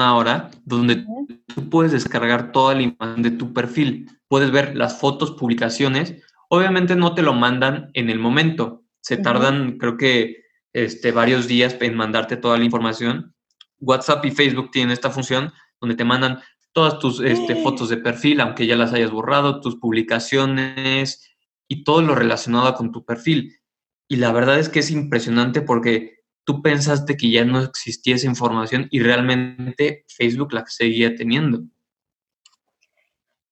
[0.00, 1.06] ahora donde
[1.54, 6.20] tú puedes descargar toda la imagen de tu perfil puedes ver las fotos, publicaciones.
[6.48, 8.82] Obviamente no te lo mandan en el momento.
[9.00, 13.32] Se tardan, creo que, este, varios días en mandarte toda la información.
[13.78, 16.40] WhatsApp y Facebook tienen esta función donde te mandan
[16.72, 21.33] todas tus este, fotos de perfil, aunque ya las hayas borrado, tus publicaciones
[21.74, 23.58] y todo lo relacionado con tu perfil.
[24.06, 28.28] Y la verdad es que es impresionante porque tú pensaste que ya no existía esa
[28.28, 31.62] información y realmente Facebook la seguía teniendo.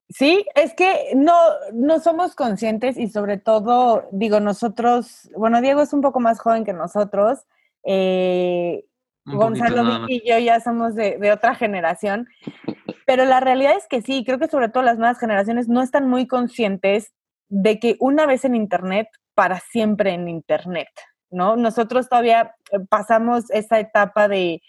[0.08, 1.34] Sí, es que no,
[1.72, 6.64] no somos conscientes y sobre todo, digo, nosotros, bueno, Diego es un poco más joven
[6.64, 7.40] que nosotros,
[7.84, 8.84] eh,
[9.24, 12.28] Gonzalo y yo ya somos de, de, otra generación,
[13.06, 16.08] pero la realidad es que sí, creo que sobre todo las nuevas generaciones no están
[16.08, 17.12] muy conscientes
[17.52, 20.88] de que una vez en Internet, para siempre en Internet,
[21.30, 21.54] ¿no?
[21.54, 24.62] Nosotros todavía eh, pasamos esa etapa de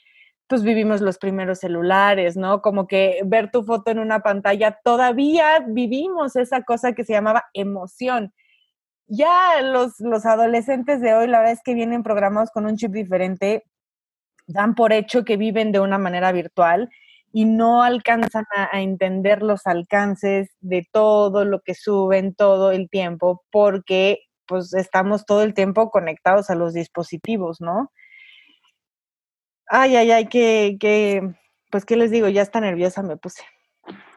[0.47, 2.61] pues vivimos los primeros celulares, ¿no?
[2.61, 7.45] Como que ver tu foto en una pantalla, todavía vivimos esa cosa que se llamaba
[7.53, 8.33] emoción.
[9.07, 12.91] Ya los, los adolescentes de hoy, la verdad es que vienen programados con un chip
[12.91, 13.63] diferente,
[14.45, 16.89] dan por hecho que viven de una manera virtual
[17.33, 23.43] y no alcanzan a, entender los alcances de todo lo que suben todo el tiempo
[23.51, 27.91] porque pues estamos todo el tiempo conectados a los dispositivos, ¿no?
[29.67, 31.33] Ay, ay, ay, que, que,
[31.71, 32.27] pues, ¿qué les digo?
[32.27, 33.41] Ya está nerviosa me puse.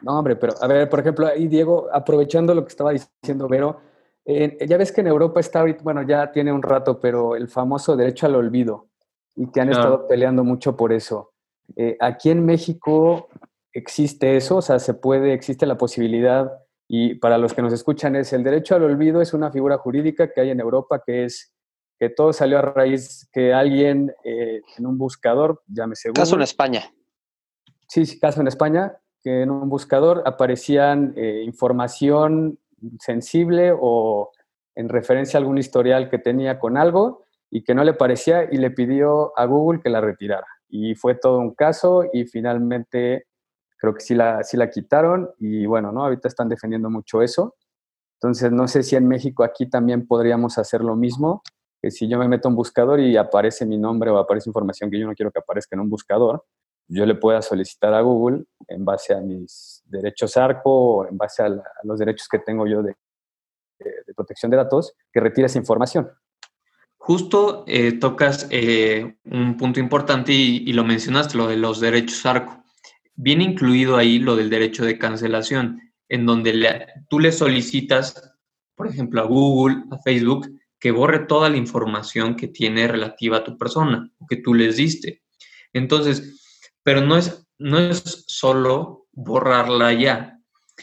[0.01, 3.81] No, hombre, pero a ver, por ejemplo, ahí Diego, aprovechando lo que estaba diciendo Vero,
[4.25, 7.95] ya ves que en Europa está ahorita, bueno, ya tiene un rato, pero el famoso
[7.95, 8.89] derecho al olvido
[9.35, 11.33] y que han estado peleando mucho por eso.
[11.75, 13.27] Eh, aquí en México
[13.73, 16.51] existe eso, o sea, se puede, existe la posibilidad,
[16.87, 20.31] y para los que nos escuchan es el derecho al olvido es una figura jurídica
[20.31, 21.53] que hay en Europa que es
[21.99, 26.21] que todo salió a raíz que alguien eh, en un buscador, llámese Google.
[26.21, 26.93] Caso en España.
[27.87, 32.59] Sí, sí, caso en España, que en un buscador aparecían eh, información
[32.99, 34.31] sensible o
[34.75, 38.57] en referencia a algún historial que tenía con algo y que no le parecía y
[38.57, 43.27] le pidió a Google que la retirara y fue todo un caso y finalmente
[43.77, 46.03] creo que sí la, sí la quitaron y bueno, ¿no?
[46.03, 47.55] Ahorita están defendiendo mucho eso.
[48.19, 51.43] Entonces, no sé si en México aquí también podríamos hacer lo mismo,
[51.81, 54.89] que si yo me meto a un buscador y aparece mi nombre o aparece información
[54.89, 56.43] que yo no quiero que aparezca en un buscador,
[56.87, 61.43] yo le pueda solicitar a Google en base a mis derechos ARCO o en base
[61.43, 61.49] a,
[61.83, 62.95] los derechos que tengo yo de,
[63.79, 66.09] de protección de datos, que retire esa información.
[67.07, 72.65] Justo eh, tocas eh, un punto importante y, lo mencionaste, lo de los derechos ARCO.
[73.15, 75.79] Viene incluido ahí lo del derecho de cancelación,
[76.09, 78.35] en donde tú le solicitas,
[78.75, 83.43] por ejemplo, a Google, a Facebook, que borre toda la información que tiene relativa a
[83.45, 85.23] tu persona que tú les diste.
[85.71, 86.43] Entonces,
[86.83, 90.41] pero no es, no es solo borrarla ya.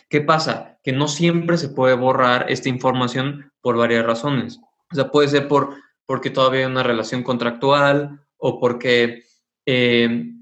[0.09, 0.79] ¿Qué pasa?
[0.83, 4.59] Que no siempre se puede borrar esta información por varias razones.
[4.91, 9.25] O sea, puede ser por porque todavía hay una relación contractual o porque,
[9.67, 10.33] eh,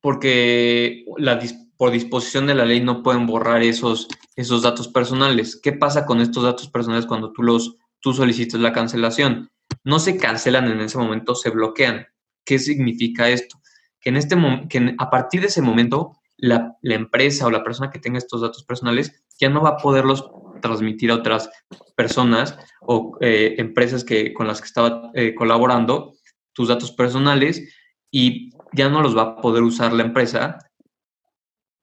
[0.00, 1.38] porque la,
[1.78, 5.58] por disposición de la ley no pueden borrar esos, esos datos personales.
[5.62, 9.50] ¿Qué pasa con estos datos personales cuando tú, los, tú solicitas la cancelación?
[9.84, 12.06] No se cancelan en ese momento, se bloquean.
[12.44, 13.60] ¿Qué significa esto?
[14.00, 14.36] Que, en este
[14.68, 18.40] que a partir de ese momento la, la, empresa o la persona que tenga estos
[18.40, 20.28] datos personales ya no va a poderlos
[20.60, 21.50] transmitir a otras
[21.96, 26.14] personas o eh, empresas que, con las que estaba eh, colaborando
[26.52, 27.74] tus datos personales
[28.10, 30.58] y ya no los va a poder usar la empresa.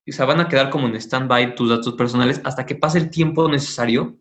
[0.07, 3.09] O sea, van a quedar como en stand-by tus datos personales hasta que pase el
[3.09, 4.17] tiempo necesario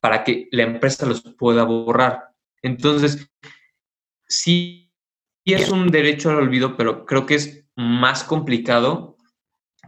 [0.00, 2.30] para que la empresa los pueda borrar.
[2.62, 3.30] Entonces,
[4.26, 4.92] sí
[5.44, 9.17] es un derecho al olvido, pero creo que es más complicado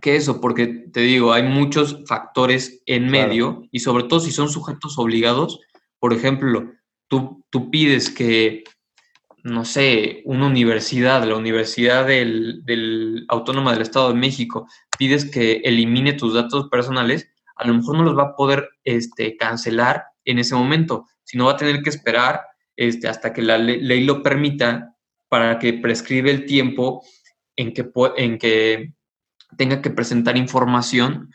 [0.01, 4.49] que eso, porque te digo, hay muchos factores en medio y sobre todo si son
[4.49, 5.61] sujetos obligados,
[5.99, 6.73] por ejemplo,
[7.09, 8.65] tú, tú pides que,
[9.43, 14.67] no sé, una universidad, la Universidad del, del Autónoma del Estado de México,
[14.99, 19.37] pides que elimine tus datos personales, a lo mejor no los va a poder este,
[19.37, 22.41] cancelar en ese momento, sino va a tener que esperar
[22.77, 24.97] este, hasta que la ley, lo permita
[25.29, 27.05] para que prescribe el tiempo
[27.57, 28.95] en que, en que
[29.57, 31.31] tenga que presentar información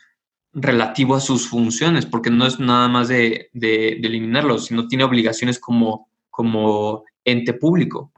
[0.52, 5.58] relativo a sus funciones, porque no es nada más de, de, eliminarlo, sino tiene obligaciones
[5.58, 8.10] como, como ente público.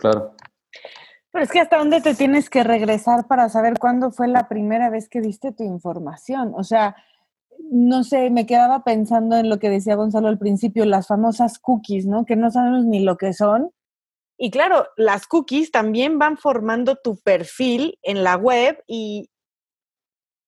[0.00, 0.34] Claro.
[1.30, 4.90] Pero es que hasta dónde te tienes que regresar para saber cuándo fue la primera
[4.90, 6.52] vez que viste tu información.
[6.56, 6.96] O sea,
[7.70, 12.06] no sé, me quedaba pensando en lo que decía Gonzalo al principio, las famosas cookies,
[12.06, 12.24] ¿no?
[12.24, 13.70] Que no sabemos ni lo que son.
[14.38, 19.30] Y claro, las cookies también van formando tu perfil en la web y,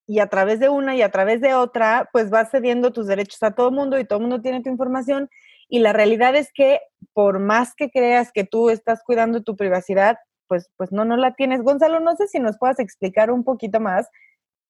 [0.07, 3.43] y a través de una y a través de otra, pues vas cediendo tus derechos
[3.43, 5.31] a todo mundo y todo mundo tiene tu información.
[5.69, 6.81] Y la realidad es que
[7.13, 11.35] por más que creas que tú estás cuidando tu privacidad, pues, pues no, no la
[11.35, 11.63] tienes.
[11.63, 14.09] Gonzalo, no sé si nos puedas explicar un poquito más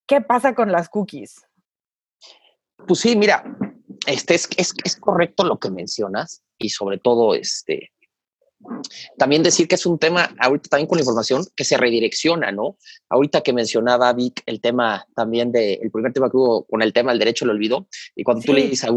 [0.07, 1.43] qué pasa con las cookies.
[2.87, 3.45] Pues sí, mira,
[4.07, 7.91] este es, es, es correcto lo que mencionas y sobre todo este,
[9.18, 12.76] también decir que es un tema, ahorita también con la información, que se redirecciona, ¿no?
[13.08, 16.92] Ahorita que mencionaba Vic el tema también del el primer tema que hubo con el
[16.92, 18.92] tema del derecho al olvido, y cuando tú le dices a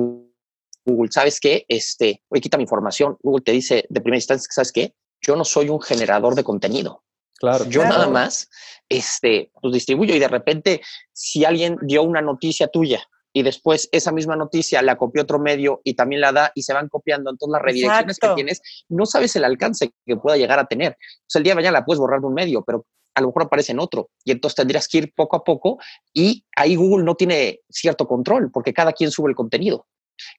[0.86, 1.66] Google, ¿sabes qué?
[1.68, 4.94] Este, oye, quita mi información, Google te dice de primera instancia, ¿sabes qué?
[5.22, 7.04] Yo no soy un generador de contenido.
[7.40, 7.66] Claro.
[7.66, 8.50] Yo nada más
[8.90, 10.82] este, pues distribuyo y de repente,
[11.14, 13.08] si alguien dio una noticia tuya
[13.38, 16.74] y después esa misma noticia la copió otro medio y también la da y se
[16.74, 17.30] van copiando.
[17.30, 20.94] Entonces las redirecciones que tienes, no sabes el alcance que pueda llegar a tener.
[20.94, 23.28] O sea, el día de mañana la puedes borrar de un medio, pero a lo
[23.28, 24.10] mejor aparece en otro.
[24.24, 25.78] Y entonces tendrías que ir poco a poco
[26.16, 29.86] y ahí Google no tiene cierto control porque cada quien sube el contenido.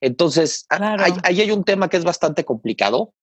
[0.01, 3.15] Entonces, ahí, hay un tema que es bastante complicado.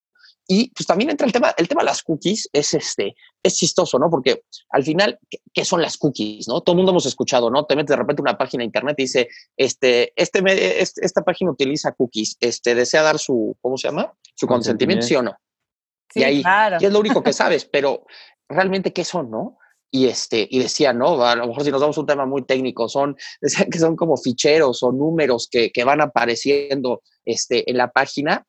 [0.47, 3.97] Y pues también entra el tema, el tema de las cookies, es este, es chistoso,
[3.97, 4.09] ¿no?
[4.09, 5.19] Porque al final,
[5.53, 6.61] ¿qué, son las cookies, no?
[6.61, 7.65] Todo el mundo hemos escuchado, ¿no?
[7.65, 9.27] Te metes de repente una página de internet y dice,
[9.57, 14.13] este, este, este, esta página utiliza cookies, este, desea dar su, ¿cómo se llama?
[14.35, 15.35] Su consentimiento, ¿sí o no?
[16.13, 16.43] y ahí,
[16.79, 18.05] y es lo único que sabes, pero
[18.47, 19.57] realmente, ¿qué son, no?
[19.91, 22.89] y este y decía no a lo mejor si nos damos un tema muy técnico
[22.89, 27.91] son decía que son como ficheros o números que, que van apareciendo este en la
[27.91, 28.45] página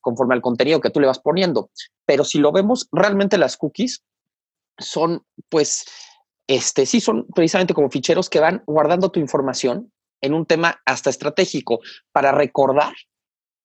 [0.00, 1.70] conforme al contenido que tú le vas poniendo
[2.04, 4.02] pero si lo vemos realmente las cookies
[4.78, 5.84] son pues
[6.46, 11.10] este sí son precisamente como ficheros que van guardando tu información en un tema hasta
[11.10, 11.80] estratégico
[12.12, 12.94] para recordar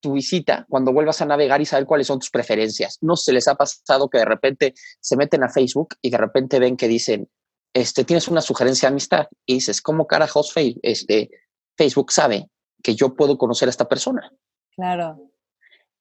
[0.02, 2.98] tu visita cuando vuelvas a navegar y saber cuáles son tus preferencias.
[3.02, 6.60] No se les ha pasado que de repente se meten a Facebook y de repente
[6.60, 7.30] ven que dicen,
[7.74, 11.30] este, tienes una sugerencia de amistad y dices, ¿cómo carajos este,
[11.78, 12.50] Facebook sabe
[12.82, 14.32] que yo puedo conocer a esta persona?
[14.76, 15.29] Claro.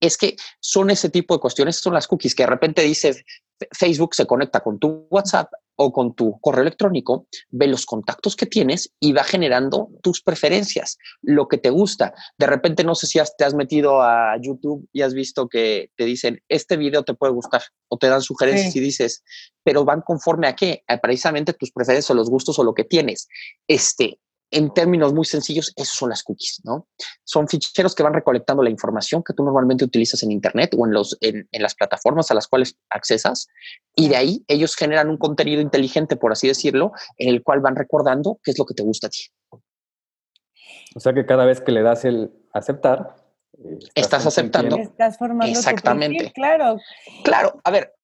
[0.01, 3.25] Es que son ese tipo de cuestiones, son las cookies que de repente dice
[3.73, 8.47] Facebook se conecta con tu WhatsApp o con tu correo electrónico, ve los contactos que
[8.47, 12.15] tienes y va generando tus preferencias, lo que te gusta.
[12.37, 16.05] De repente, no sé si te has metido a YouTube y has visto que te
[16.05, 19.23] dicen, este video te puede gustar, o te dan sugerencias y dices,
[19.63, 20.83] pero van conforme a qué?
[20.89, 23.29] A precisamente tus preferencias o los gustos o lo que tienes.
[23.69, 24.19] Este,
[24.51, 26.89] en términos muy sencillos, esos son las cookies, ¿no?
[27.25, 30.93] Son ficheros que van recolectando la información que tú normalmente utilizas en Internet o en,
[30.93, 33.49] los, en, las plataformas a las cuales accesas
[33.95, 37.77] y de ahí ellos generan un contenido inteligente, por así decirlo, en el cual van
[37.77, 39.21] recordando qué es lo que te gusta a ti.
[40.95, 43.17] O sea que cada vez que le das el aceptar,
[43.59, 44.77] eh, estás, aceptando.
[44.77, 46.33] Estás formando Exactamente.
[46.33, 46.79] claro.
[47.23, 47.95] Claro, a ver,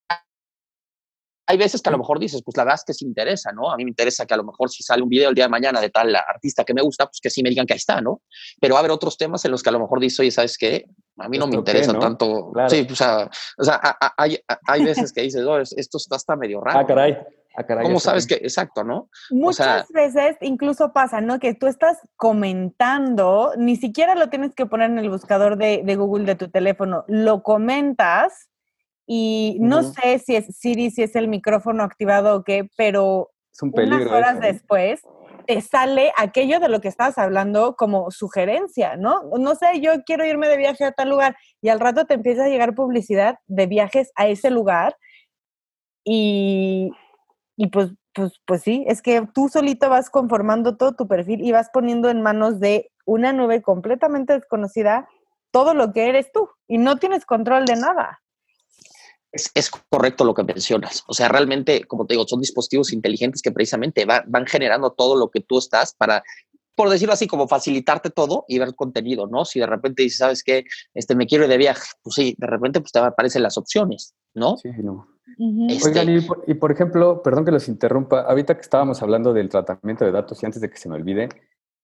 [1.47, 3.71] hay veces que a lo mejor dices, pues la verdad es que sí interesa, ¿no?
[3.71, 5.51] A mí me interesa que a lo mejor si sale un video el día de
[5.51, 8.01] mañana de tal artista que me gusta, pues que sí me digan que ahí está,
[8.01, 8.23] ¿no?
[8.61, 10.57] Pero va a haber otros temas en los que a lo mejor dices, oye, ¿sabes
[10.57, 10.87] qué?
[11.19, 12.53] A mí no me interesa tanto.
[12.69, 13.81] Sí, o sea, o sea
[14.17, 16.81] hay, hay, veces que dices, oh, esto está hasta medio raro.
[16.81, 17.19] Ah, caray.
[17.57, 18.35] Ah, caray ¿Cómo sabes que?
[18.35, 19.09] Exacto, ¿no?
[19.31, 21.39] Muchas veces incluso pasa, ¿no?
[21.39, 25.97] Que tú estás comentando, ni siquiera lo tienes que poner en el buscador de, de
[25.97, 28.49] Google de tu teléfono, lo comentas
[29.07, 33.31] y no sé si es Siri, si es el micrófono activado o qué, pero
[33.61, 34.53] unas horas ¿eh?
[34.53, 35.03] después
[35.47, 39.23] te sale aquello de lo que estabas hablando como sugerencia, ¿no?
[39.39, 42.45] No sé, yo quiero irme de viaje a tal lugar y al rato te empieza
[42.45, 44.97] a llegar publicidad de viajes a ese lugar
[46.03, 46.93] y,
[47.57, 51.53] y pues, pues, pues sí, es que tú solito vas conformando todo tu perfil y
[51.53, 55.09] vas poniendo en manos de una nube completamente desconocida
[55.51, 58.24] todo lo que eres tú y no tienes control de nada.
[59.35, 61.03] Es, correcto lo que mencionas.
[61.09, 65.29] O sea, realmente, como te digo, son dispositivos inteligentes que precisamente van generando todo lo
[65.29, 66.23] que tú estás para,
[66.77, 69.45] por decirlo así, como facilitarte todo y ver contenido, ¿no?
[69.45, 70.65] Si de repente dices, ¿sabes qué?
[70.95, 74.15] Este, me quiero ir de viaje, pues sí, de repente pues te aparecen las opciones,
[74.35, 74.57] ¿no?
[74.57, 75.09] Sí, no.
[75.69, 79.33] Este Oigan, y por, y por, ejemplo, perdón que los interrumpa, ahorita que estábamos hablando
[79.33, 81.29] del tratamiento de datos y antes de que se me olvide,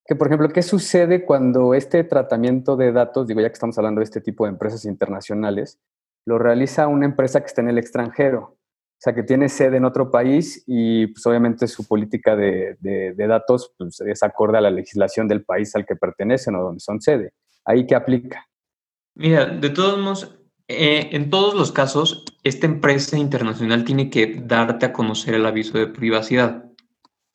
[0.07, 4.01] que por ejemplo, ¿qué sucede cuando este tratamiento de datos, digo ya que estamos hablando
[4.01, 5.79] de este tipo de empresas internacionales,
[6.27, 8.59] lo realiza una empresa que está en el extranjero,
[9.01, 12.77] o sea, que tiene sede en otro país y pues obviamente su política de,
[13.17, 17.01] datos pues, es acorde a la legislación del país al que pertenecen o donde son
[17.01, 17.33] sede.
[17.65, 18.47] ¿Ahí qué aplica?
[19.15, 24.87] Mira, de todos modos, eh, en todos los casos, esta empresa internacional tiene que darte
[24.87, 26.65] a conocer el aviso de privacidad.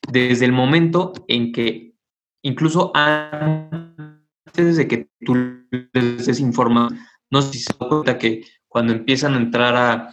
[0.07, 1.95] Desde el momento en que,
[2.43, 5.35] incluso antes de que tú
[5.93, 6.99] les des información,
[7.31, 8.45] no sé si se da cuenta que
[8.75, 10.11] cuando empiezan a entrar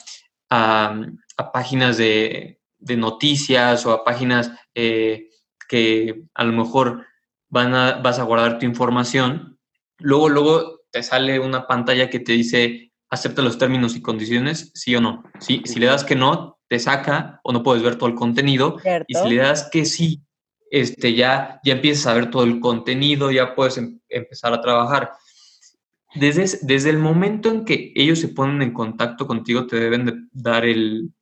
[0.48, 5.30] a, páginas de, noticias o a páginas eh,
[5.68, 7.04] que a lo mejor
[7.48, 9.58] van a, vas a guardar tu información,
[9.98, 14.94] luego, luego te sale una pantalla que te dice acepta los términos y condiciones, sí
[14.94, 15.24] o no.
[15.40, 18.76] Si le das que no, te saca o no puedes ver todo el contenido.
[19.08, 20.22] Y si le das que sí,
[20.70, 25.10] este, ya, ya empiezas a ver todo el contenido, ya puedes em, empezar a trabajar.
[26.14, 30.14] Desde, desde el momento en que ellos se ponen en contacto contigo, te deben de
[30.32, 31.12] dar el,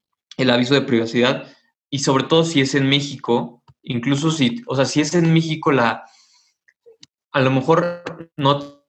[0.50, 1.46] aviso de privacidad
[1.90, 5.70] y sobre todo si es en México, incluso si, o sea, si es en México,
[5.70, 6.04] la,
[7.32, 8.02] a lo mejor
[8.36, 8.84] no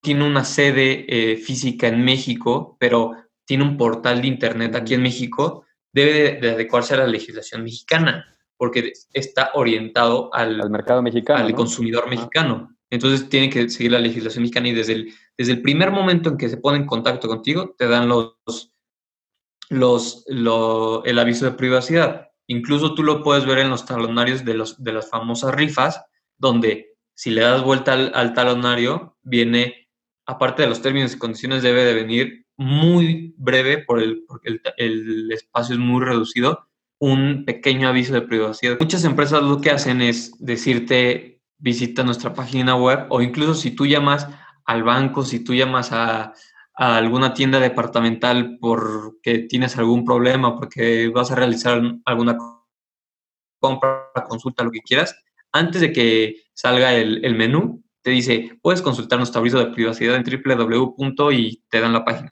[0.00, 3.12] tiene una sede eh, física en México, pero
[3.44, 8.26] tiene un portal de internet aquí en México, debe de, adecuarse a la legislación mexicana,
[8.56, 11.44] porque está orientado al, mercado mexicano.
[11.44, 12.73] Al consumidor mexicano.
[12.94, 16.36] Entonces tiene que seguir la legislación mexicana y desde el, desde el primer momento en
[16.36, 18.36] que se pone en contacto contigo, te dan los,
[19.68, 22.28] los, el aviso de privacidad.
[22.46, 26.04] Incluso tú lo puedes ver en los talonarios de, los, de las famosas rifas,
[26.38, 29.88] donde si le das vuelta al, talonario, viene,
[30.24, 35.32] aparte de los términos y condiciones, debe de venir muy breve por el, porque el,
[35.32, 36.68] espacio es muy reducido,
[37.00, 38.76] un pequeño aviso de privacidad.
[38.78, 43.86] Muchas empresas lo que hacen es decirte visita nuestra página web o incluso si tú
[43.86, 44.28] llamas
[44.64, 46.34] al banco, si tú llamas a,
[46.74, 52.36] a alguna tienda departamental porque tienes algún problema, porque vas a realizar alguna
[53.60, 55.16] compra, consulta, lo que quieras,
[55.52, 60.24] antes de que salga el, menú, te dice, puedes consultar nuestro aviso de privacidad en
[60.24, 61.30] www.
[61.32, 62.30] y te dan la página.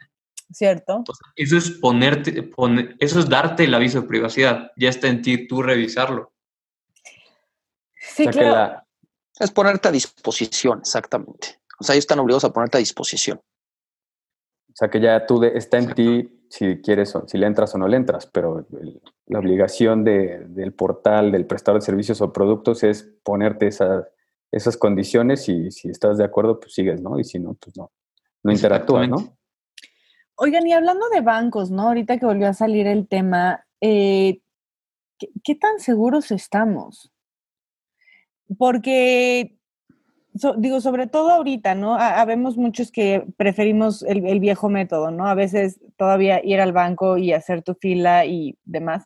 [0.51, 1.03] Cierto.
[1.35, 2.51] eso es ponerte,
[2.99, 4.71] eso es darte el aviso de privacidad.
[4.77, 6.33] Ya está en ti tú revisarlo.
[7.99, 8.82] Sí, claro.
[9.43, 11.61] Es ponerte a disposición, exactamente.
[11.81, 13.39] O sea, ellos están obligados a ponerte a disposición.
[13.39, 17.89] O sea, que ya tú está en ti si quieres, si le entras o no
[17.89, 18.67] le entras, pero
[19.27, 24.07] la obligación del portal, del prestador de servicios o productos es ponerte esas,
[24.51, 27.19] esas condiciones y si estás de acuerdo, pues sigues, ¿no?
[27.19, 27.91] Y si no, pues no,
[28.43, 29.39] no interactúas, ¿no?
[30.37, 31.89] Oigan, y hablando de bancos, ¿no?
[31.89, 34.43] Ahorita que volvió a salir el tema, eh,
[35.19, 37.11] ¿qué, tan seguros estamos?
[38.59, 39.57] Porque
[40.57, 41.95] digo, sobre todo ahorita, ¿no?
[41.95, 45.27] Habemos muchos que preferimos el, viejo método, ¿no?
[45.27, 49.05] A veces todavía ir al banco y hacer tu fila y demás,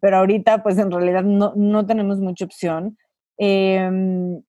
[0.00, 2.96] pero ahorita pues en realidad no, tenemos mucha opción.
[3.36, 4.42] Em,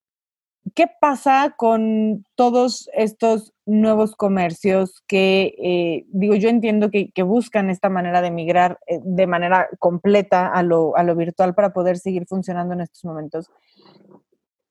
[0.73, 7.89] ¿Qué pasa con todos estos nuevos comercios que, eh, digo, yo entiendo que, buscan esta
[7.89, 12.25] manera de migrar eh, de manera completa a lo, a lo virtual para poder seguir
[12.25, 13.51] funcionando en estos momentos?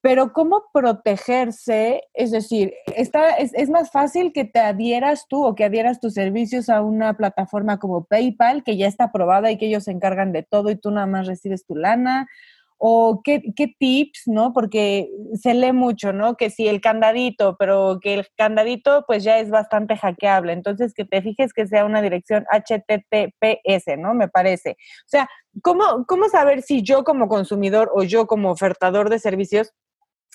[0.04, 2.02] Pero ¿cómo protegerse?
[2.12, 6.68] Es decir, está, es, más fácil que te adhieras tú o que adhieras tus servicios
[6.68, 10.42] a una plataforma como PayPal, que ya está aprobada y que ellos se encargan de
[10.42, 12.28] todo y tú nada más recibes tu lana.
[12.76, 13.40] ¿O qué,
[13.78, 14.52] tips, no?
[14.52, 15.08] Porque
[15.40, 16.36] se lee mucho, ¿no?
[16.36, 20.52] Que si el candadito, pero que el candadito pues ya es bastante hackeable.
[20.52, 24.12] Entonces, que te fijes que sea una dirección HTTPS, ¿no?
[24.12, 24.72] Me parece.
[24.72, 25.30] O sea,
[25.62, 29.72] ¿cómo, ¿cómo saber si yo como consumidor o yo como ofertador de servicios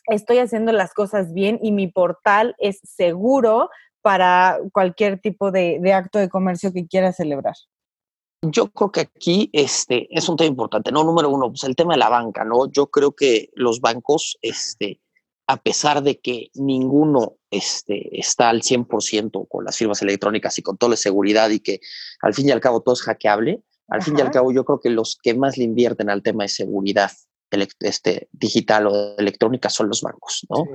[0.07, 3.69] estoy haciendo las cosas bien y mi portal es seguro
[4.01, 7.55] para cualquier tipo de, acto de comercio que quiera celebrar.
[8.41, 11.03] Yo creo que aquí este, es un tema importante, ¿no?
[11.03, 12.71] Número uno, pues el tema de la banca, ¿no?
[12.71, 15.01] Yo creo que los bancos, este,
[15.45, 20.77] a pesar de que ninguno este, está al 100% con las firmas electrónicas y con
[20.77, 21.81] toda la seguridad y que
[22.21, 24.79] al fin y al cabo todo es hackeable, al fin y al cabo yo creo
[24.79, 27.11] que los que más le invierten al tema de seguridad
[27.79, 30.65] este, digital o electrónica son los bancos, ¿no?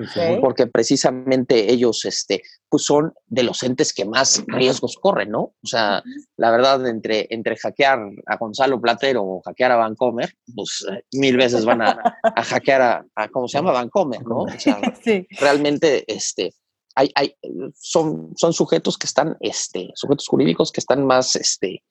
[0.41, 5.41] Porque precisamente ellos este, pues son de los entes que más riesgos corren, ¿no?
[5.41, 6.03] O sea,
[6.37, 11.37] la verdad, entre, entre hackear a Gonzalo Platero o hackear a Bancomer, pues eh, mil
[11.37, 13.73] veces van a, hackear a, ¿cómo se llama?
[13.73, 14.43] Bancomer, ¿no?
[14.43, 14.81] O sea,
[15.41, 16.53] realmente, este,
[16.95, 17.37] hay, hay,
[17.75, 21.85] son, son sujetos que están, este, sujetos jurídicos que están más, este,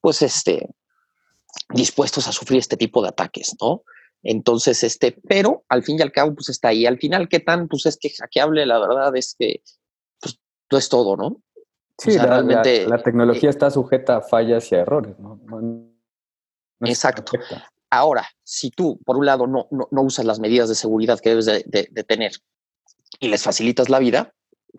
[0.00, 0.70] pues, este,
[1.70, 3.82] dispuestos a sufrir este tipo de ataques, ¿no?
[4.24, 6.86] Entonces, este, pero al fin y al cabo, pues está ahí.
[6.86, 7.68] Al final, ¿qué tan?
[7.68, 9.62] Pues es que hackeable, la verdad es que
[10.20, 10.40] pues,
[10.72, 11.42] no es todo, ¿no?
[11.98, 15.38] Sí, realmente, la, tecnología eh está sujeta a fallas y a errores, ¿no?
[16.80, 17.38] exacto.
[17.88, 21.46] Ahora, si tú, por un lado, no, no, usas las medidas de seguridad que debes
[21.46, 22.32] de, tener
[23.20, 24.34] y les facilitas la vida,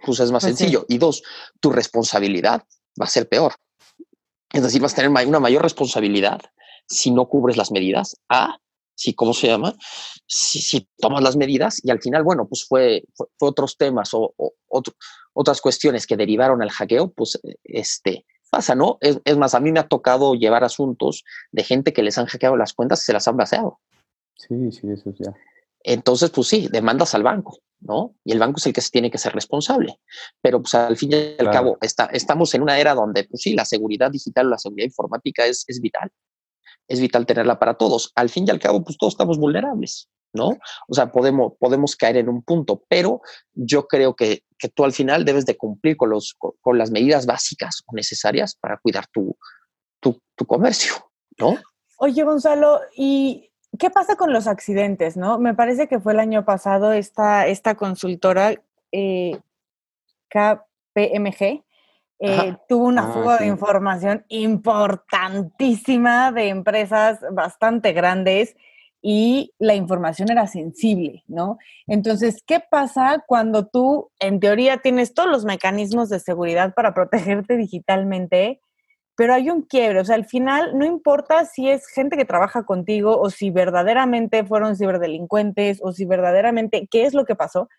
[0.05, 0.85] pues es más pues sencillo.
[0.89, 1.23] Y dos,
[1.61, 2.63] tu responsabilidad
[2.99, 3.53] va a ser peor.
[4.51, 6.41] Es decir, vas a tener una mayor responsabilidad
[6.87, 8.57] si no cubres las medidas a
[8.95, 9.75] si, ¿cómo se llama?
[10.25, 14.33] Si, si, tomas las medidas y al final, bueno, pues fue, fue, otros temas o,
[15.33, 18.97] otras cuestiones que derivaron al hackeo, pues este, pasa, ¿no?
[19.01, 22.25] Es, es, más, a mí me ha tocado llevar asuntos de gente que les han
[22.25, 23.79] hackeado las cuentas y se las han vaciado.
[24.35, 25.33] Sí, sí, eso ya.
[25.83, 28.15] Entonces, pues sí, demandas al banco, ¿no?
[28.23, 29.99] Y el banco es el que se tiene que ser responsable.
[30.41, 33.53] Pero pues al fin y al cabo, está, estamos en una era donde, pues sí,
[33.53, 36.11] la seguridad digital, la seguridad informática es, es vital
[36.87, 38.11] es vital tenerla para todos.
[38.15, 40.49] Al fin y al cabo, pues todos estamos vulnerables, ¿no?
[40.87, 43.21] O sea, podemos, podemos caer en un punto, pero
[43.53, 47.25] yo creo que, que tú al final debes de cumplir con, los, con, las medidas
[47.25, 49.35] básicas o necesarias para cuidar tu,
[49.99, 50.93] tu, comercio,
[51.39, 51.57] ¿no?
[51.97, 55.39] Oye, Gonzalo, ¿y qué pasa con los accidentes, no?
[55.39, 58.53] Me parece que fue el año pasado esta, esta consultora
[58.91, 59.39] eh,
[60.29, 61.64] KPMG
[62.19, 68.55] eh, tuvo una ah, fuga de información importantísima de empresas bastante grandes
[69.01, 71.57] y la información era sensible, ¿no?
[71.85, 77.57] Entonces, ¿qué pasa cuando tú, en teoría, tienes todos los mecanismos de seguridad para protegerte
[77.57, 78.61] digitalmente,
[79.15, 79.99] pero hay un quiebre.
[79.99, 84.43] O sea, al final no importa si es gente que trabaja contigo o si verdaderamente
[84.43, 87.69] fueron ciberdelincuentes o si verdaderamente qué es lo que pasó,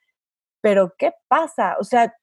[0.61, 1.77] pero ¿qué pasa?
[1.81, 2.15] O sea,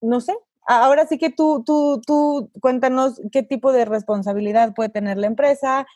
[0.00, 0.34] no sé.
[0.70, 5.86] Ahora sí que tú, tú, tú cuéntanos qué tipo de responsabilidad puede tener la empresa,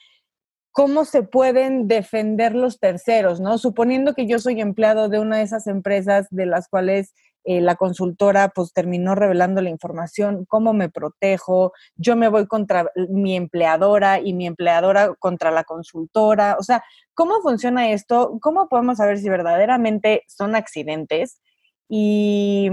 [0.70, 3.58] cómo se pueden defender los terceros, ¿no?
[3.58, 7.12] Suponiendo que yo soy empleado de una de esas empresas de las cuales
[7.44, 12.90] eh, la consultora pues terminó revelando la información, cómo me protejo, yo me voy contra
[13.10, 18.38] mi empleadora y mi empleadora contra la consultora, o sea, ¿cómo funciona esto?
[18.40, 21.42] ¿Cómo podemos saber si verdaderamente son accidentes?
[21.90, 22.70] Y,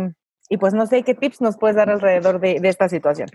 [0.58, 3.30] pues no sé qué tips nos puedes dar alrededor de, esta situación.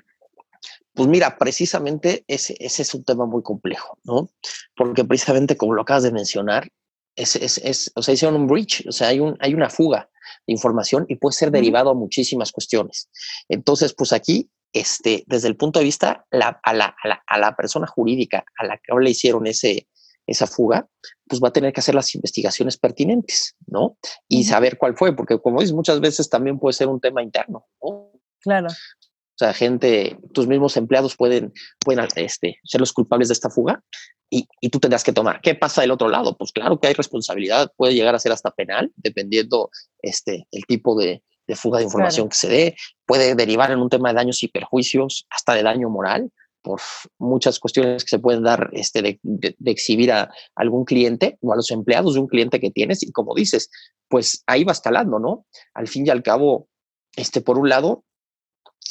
[0.95, 4.29] Pues mira, precisamente ese, ese, es un tema muy complejo, ¿no?
[4.77, 6.69] Porque precisamente como lo acabas de mencionar,
[7.17, 10.11] es, es, es, o sea, hicieron un breach, o sea, hay, un, hay una fuga
[10.47, 13.09] de información y puede ser derivado a muchísimas cuestiones.
[13.49, 17.39] Entonces, pues aquí, este, desde el punto de vista la, a, la, a, la, a,
[17.39, 19.87] la, persona jurídica a la que le hicieron ese,
[20.27, 20.89] esa fuga,
[21.29, 23.99] pues va a tener que hacer las investigaciones pertinentes, ¿no?
[24.29, 27.67] Y saber cuál fue, porque como dices, muchas veces también puede ser un tema interno,
[27.83, 28.13] ¿no?
[28.41, 28.69] Claro.
[28.69, 33.83] O sea, gente, tus mismos empleados pueden, pueden este, ser los culpables de esta fuga
[34.31, 35.41] y, y, tú tendrás que tomar.
[35.41, 36.37] ¿Qué pasa del otro lado?
[36.37, 39.71] Pues claro que hay responsabilidad, puede llegar a ser hasta penal, dependiendo
[40.03, 42.77] este, el tipo de, de fuga de información que se dé.
[43.07, 46.31] Puede derivar en un tema de daños y perjuicios, hasta de daño moral,
[46.65, 46.81] por
[47.19, 51.53] muchas cuestiones que se pueden dar este, de, de, de, exhibir a algún cliente o
[51.53, 53.03] a los empleados de un cliente que tienes.
[53.03, 53.71] Y como dices,
[54.09, 55.47] pues ahí va escalando, ¿no?
[55.75, 56.69] Al fin y al cabo,
[57.17, 58.05] este, por un lado,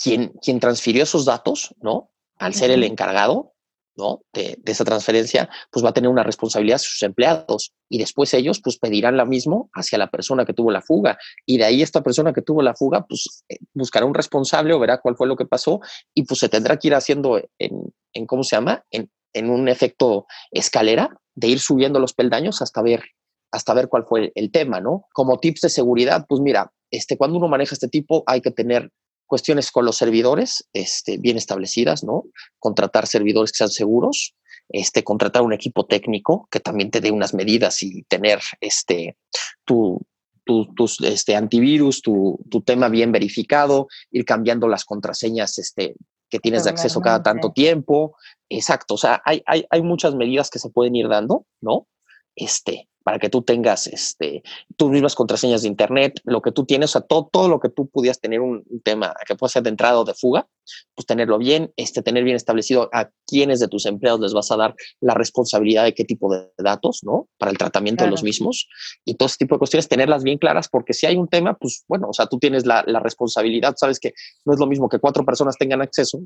[0.01, 2.11] quien, quien transfirió esos datos, ¿no?
[2.37, 3.52] Al ser el encargado,
[3.95, 4.21] ¿no?
[4.33, 8.77] De, esa transferencia, pues va a tener una responsabilidad sus empleados y después ellos pues
[8.77, 12.33] pedirán la mismo hacia la persona que tuvo la fuga y de ahí esta persona
[12.33, 15.45] que tuvo la fuga pues eh, buscará un responsable o verá cuál fue lo que
[15.45, 15.79] pasó
[16.13, 18.83] y pues se tendrá que ir haciendo en, en ¿cómo se llama?
[18.91, 23.03] En, en un efecto escalera de ir subiendo los peldaños hasta ver
[23.51, 25.05] hasta ver cuál fue el, el tema, ¿no?
[25.13, 28.91] Como tips de seguridad, pues mira, este, cuando uno maneja este tipo hay que tener
[29.25, 32.25] cuestiones con los servidores este, bien establecidas, ¿no?
[32.59, 34.35] Contratar servidores que sean seguros,
[34.69, 39.17] este, contratar un equipo técnico que también te dé unas medidas y tener este,
[39.65, 39.99] tu,
[40.43, 45.95] tu, tus este, antivirus, tu, tu, tema bien verificado, ir cambiando las contraseñas este,
[46.29, 48.15] que tienes de acceso cada tanto tiempo.
[48.49, 51.87] Exacto, o sea, hay, hay, hay muchas medidas que se pueden ir dando, ¿no?
[52.35, 54.43] Este, para que tú tengas este,
[54.77, 57.69] tus mismas contraseñas de Internet, lo que tú tienes, o sea, todo, todo lo que
[57.69, 60.47] tú pudieras tener un, un, tema que pueda ser de entrada o de fuga,
[60.95, 64.57] pues tenerlo bien, este, tener bien establecido a quiénes de tus empleados les vas a
[64.57, 67.27] dar la responsabilidad de qué tipo de datos, ¿no?
[67.37, 68.09] Para el tratamiento claro.
[68.09, 68.67] de los mismos
[69.05, 71.83] y todo ese tipo de cuestiones, tenerlas bien claras, porque si hay un tema, pues
[71.87, 74.13] bueno, o sea, tú tienes la, la responsabilidad, sabes que
[74.45, 76.19] no es lo mismo que cuatro personas tengan acceso.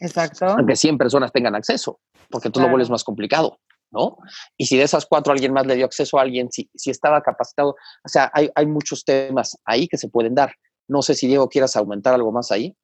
[0.00, 0.46] Exacto.
[0.46, 2.68] Aunque 100 personas tengan acceso, porque tú claro.
[2.68, 3.58] lo vuelves más complicado.
[3.90, 4.18] ¿No?
[4.56, 7.22] Y si de esas cuatro alguien más le dio acceso a alguien, si, si estaba
[7.22, 10.54] capacitado, o sea, hay, hay, muchos temas ahí que se pueden dar.
[10.88, 12.74] No sé si Diego quieras aumentar algo más ahí.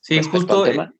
[0.00, 0.90] Sí, justo eh,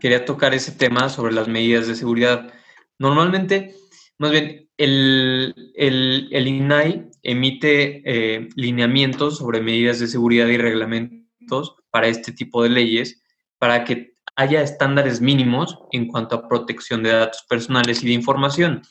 [0.00, 2.52] quería tocar ese tema sobre las medidas de seguridad.
[2.98, 3.74] Normalmente,
[4.18, 11.76] más bien, el, el, el INAI emite eh, lineamientos sobre medidas de seguridad y reglamentos
[11.90, 13.22] para este tipo de leyes,
[13.58, 18.82] para que haya estándares mínimos en cuanto a protección de datos personales y de información.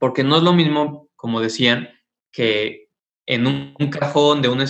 [0.00, 1.90] Porque no es lo mismo, como decían,
[2.32, 2.88] que
[3.24, 4.62] en un, cajón de un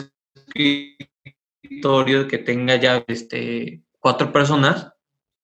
[1.62, 4.92] escritorio que tenga ya este, cuatro personas,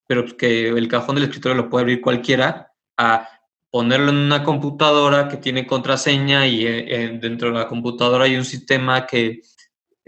[0.05, 3.27] pero que el cajón del escritorio lo puede abrir cualquiera, a
[3.71, 8.45] ponerlo en una computadora que tiene contraseña y eh, dentro de la computadora hay un
[8.45, 9.41] sistema que,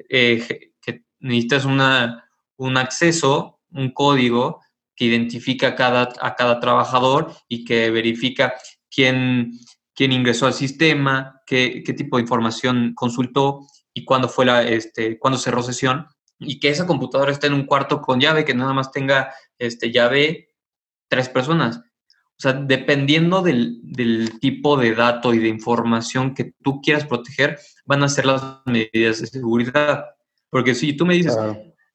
[0.09, 4.61] eh, que necesitas una, un acceso un código
[4.95, 8.53] que identifica a cada, a cada trabajador y que verifica
[8.93, 9.51] quién,
[9.95, 15.17] quién ingresó al sistema, qué, qué, tipo de información consultó y cuándo, fue la, este,
[15.17, 16.07] cuándo cerró sesión.
[16.39, 19.91] Y que esa computadora esté en un cuarto con llave, que nada más tenga este,
[19.91, 20.49] llave
[21.07, 21.77] tres personas.
[21.77, 27.59] O sea, dependiendo del, del, tipo de dato y de información que tú quieras proteger,
[27.85, 30.05] van a ser las medidas de seguridad.
[30.49, 31.37] Porque si tú me dices,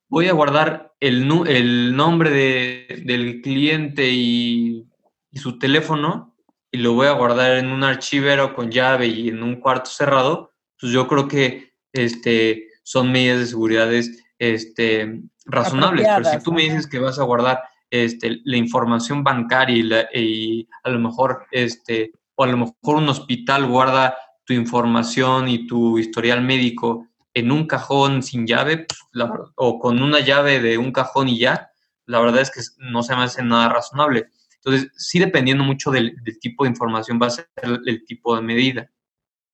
[0.09, 4.87] voy a guardar el, el nombre de, del cliente y,
[5.31, 6.35] y, su teléfono
[6.71, 10.53] y lo voy a guardar en un archivero con llave y en un cuarto cerrado,
[10.81, 13.91] pues yo creo que este, son medidas de seguridad
[14.39, 16.07] este, razonables.
[16.07, 20.09] Pero si tú me dices que vas a guardar este, la información bancaria y, la,
[20.15, 25.67] y, a lo mejor este, o a lo mejor un hospital guarda tu información y
[25.67, 27.08] tu historial médico
[27.39, 31.71] en un cajón sin llave la, o con una llave de un cajón y ya,
[32.07, 34.29] la verdad es que no se me hace nada razonable.
[34.57, 38.91] Entonces, sí dependiendo mucho del, tipo de información va a ser el, tipo de medida.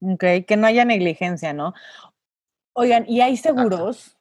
[0.01, 1.75] Ok, que no haya negligencia, ¿no?
[2.75, 4.17] Oigan, ¿y hay seguros?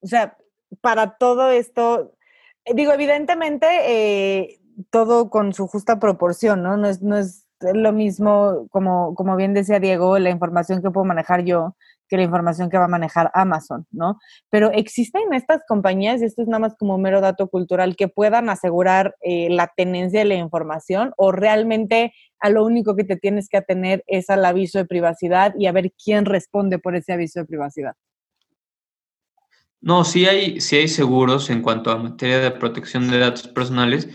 [0.00, 0.36] O sea,
[0.80, 2.16] para todo esto,
[2.74, 4.60] digo, evidentemente, eh,
[4.90, 6.76] todo con su justa proporción, ¿no?
[6.76, 11.04] No es, no es lo mismo, como, como bien decía Diego, la información que puedo
[11.04, 11.76] manejar yo
[12.08, 14.18] que la información que va a manejar Amazon, ¿no?
[14.50, 18.50] Pero existen estas compañías, y esto es nada más como mero dato cultural, que puedan
[18.50, 23.48] asegurar eh, la tenencia de la información o realmente a lo único que te tienes
[23.48, 27.40] que atener es al aviso de privacidad y a ver quién responde por ese aviso
[27.40, 27.94] de privacidad.
[29.80, 34.08] No, sí hay, sí hay seguros en cuanto a materia de protección de datos personales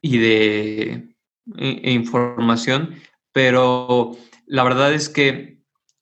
[0.00, 1.14] y de
[1.56, 2.94] e, e información,
[3.32, 4.16] pero
[4.46, 5.58] la verdad es que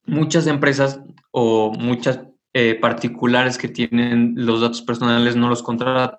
[0.06, 1.00] muchas empresas
[1.30, 2.20] o muchas
[2.52, 6.18] eh, particulares que tienen los datos personales no los contratan.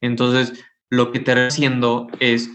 [0.00, 2.50] Entonces, lo que te haciendo es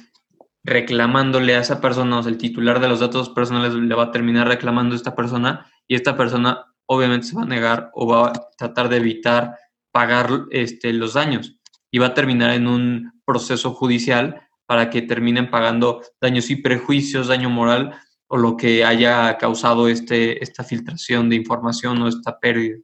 [0.64, 4.12] reclamándole a esa persona, o sea, el titular de los datos personales le va a
[4.12, 8.30] terminar reclamando a esta persona y esta persona obviamente se va a negar o va
[8.30, 9.58] a tratar de evitar
[9.92, 11.60] pagar este, los daños
[11.92, 17.28] y va a terminar en un proceso judicial para que terminen pagando daños y prejuicios,
[17.28, 18.00] daño moral
[18.34, 22.80] o lo que haya causado este, esta filtración de información o esta pérdida.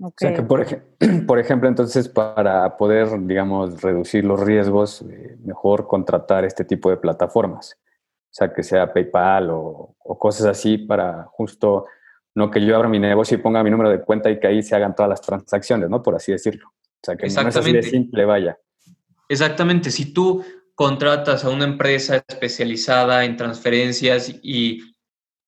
[0.00, 0.66] O sea que, por,
[1.26, 6.96] por, ejemplo, entonces, para poder, digamos, reducir los riesgos, eh, mejor contratar este tipo de
[6.96, 7.76] plataformas.
[7.76, 11.84] O sea, que sea PayPal o, cosas así para justo,
[12.34, 14.62] no que yo abra mi negocio y ponga mi número de cuenta y que ahí
[14.62, 16.02] se hagan todas las transacciones, ¿no?
[16.02, 16.68] Por así decirlo.
[16.68, 18.58] O sea, que no es así de simple, vaya.
[19.28, 19.90] Exactamente.
[19.90, 20.42] Si tú
[20.74, 24.94] contratas a una empresa especializada en transferencias y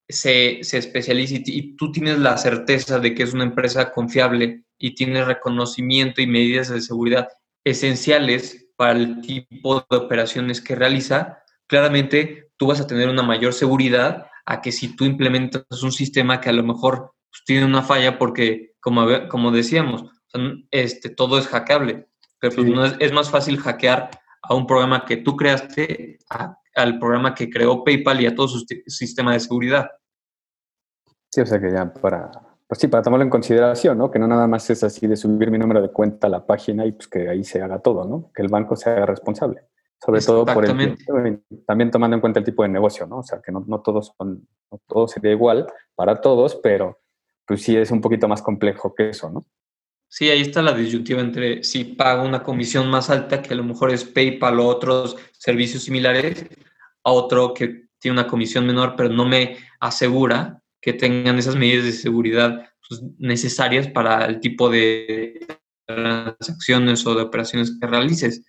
[0.08, 4.94] se, se especializa y, tú tienes la certeza de que es una empresa confiable y
[4.94, 7.28] tiene reconocimiento y medidas de seguridad
[7.64, 13.52] esenciales para el tipo de operaciones que realiza, claramente tú vas a tener una mayor
[13.52, 17.82] seguridad a que si tú implementas un sistema que a lo mejor pues, tiene una
[17.82, 20.04] falla porque, como, como decíamos,
[20.70, 22.06] este, todo es hackeable,
[22.38, 24.10] pero pues, no es, es más fácil hackear
[24.48, 26.18] a un programa que tú creaste,
[26.74, 29.90] al programa que creó PayPal y a todo su sistema de seguridad.
[31.30, 32.30] Sí, o sea que ya para,
[32.66, 34.10] pues sí, para tomarlo en consideración, ¿no?
[34.10, 36.84] Que no nada más es así de subir mi número de cuenta a la página
[36.86, 38.30] y pues que ahí se haga todo, ¿no?
[38.34, 39.62] Que el banco se haga responsable.
[40.04, 40.98] Sobre todo por el,
[41.66, 43.18] también tomando en cuenta el tipo de negocio, ¿no?
[43.18, 47.00] O sea, que no, no todos son, no todo sería igual para todos, pero
[47.46, 49.44] pues sí es un poquito más complejo que eso, ¿no?
[50.08, 53.64] Sí, ahí está la disyuntiva entre si pago una comisión más alta, que a lo
[53.64, 56.46] mejor es PayPal o otros servicios similares,
[57.02, 61.84] a otro que tiene una comisión menor, pero no me asegura que tengan esas medidas
[61.84, 65.46] de seguridad pues, necesarias para el tipo de
[65.86, 68.44] transacciones o de operaciones que realices.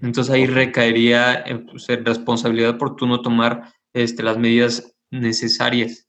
[0.00, 6.08] Entonces ahí recaería pues, en responsabilidad por tú no tomar este, las medidas necesarias.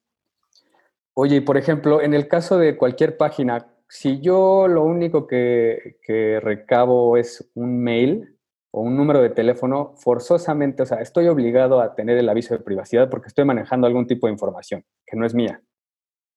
[1.14, 5.98] Oye, y por ejemplo, en el caso de cualquier página, si yo lo único que,
[6.42, 8.38] recabo es un mail
[8.72, 12.64] o un número de teléfono, forzosamente, o sea, estoy obligado a tener el aviso de
[12.64, 15.62] privacidad porque estoy manejando algún tipo de información que no es mía.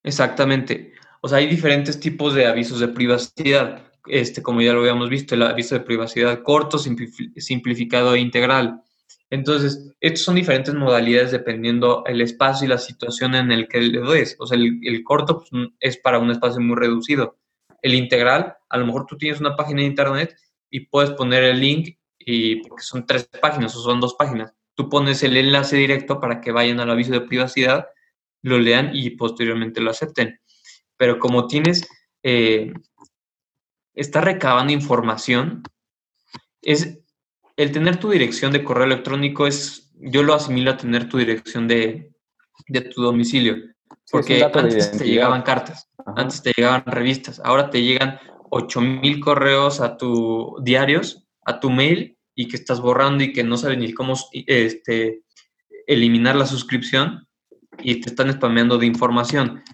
[0.03, 0.95] Exactamente.
[1.23, 3.85] O sea, hay diferentes tipos de avisos de privacidad.
[4.09, 8.83] Este, como ya lo habíamos visto, el aviso de privacidad corto, simplificado e integral.
[9.31, 14.01] Entonces, estos son diferentes modalidades dependiendo el espacio y la situación en el que le
[14.01, 14.35] des.
[14.41, 17.37] O sea, el, corto pues, es para un espacio muy reducido
[17.85, 20.35] el integral, a lo mejor tú tienes una página de internet
[20.70, 24.55] y puedes poner el link y porque son tres páginas o son dos páginas.
[24.74, 27.87] Tú pones el enlace directo para que vayan al aviso de privacidad,
[28.41, 30.41] lo lean y posteriormente lo acepten.
[30.97, 31.87] Pero como tienes,
[32.22, 32.72] eh,
[33.93, 35.62] está recabando información,
[36.62, 37.01] es
[37.59, 41.68] el tener tu dirección de correo electrónico es, yo lo asimilo a tener tu dirección
[41.68, 42.14] de,
[42.66, 43.74] de tu domicilio.
[44.15, 49.97] Porque antes te llegaban cartas, antes te llegaban revistas, ahora te llegan 8000 correos a
[49.97, 54.15] tu diarios, a tu mail y que estás borrando y que no sabes ni cómo
[54.33, 55.25] este,
[55.89, 57.27] eliminar la suscripción
[57.81, 59.65] y te están spameando de información.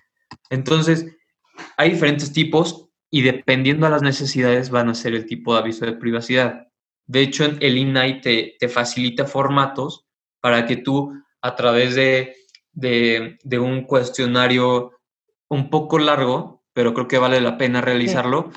[0.49, 1.07] Entonces,
[1.77, 5.85] hay diferentes tipos y dependiendo a las necesidades van a ser el tipo de aviso
[5.85, 6.67] de privacidad.
[7.07, 10.07] De hecho, el INAI te, te facilita formatos
[10.41, 11.13] para que tú
[11.43, 12.40] a través de
[12.73, 14.93] de, un cuestionario
[15.49, 18.51] un poco largo, pero creo que vale la pena realizarlo,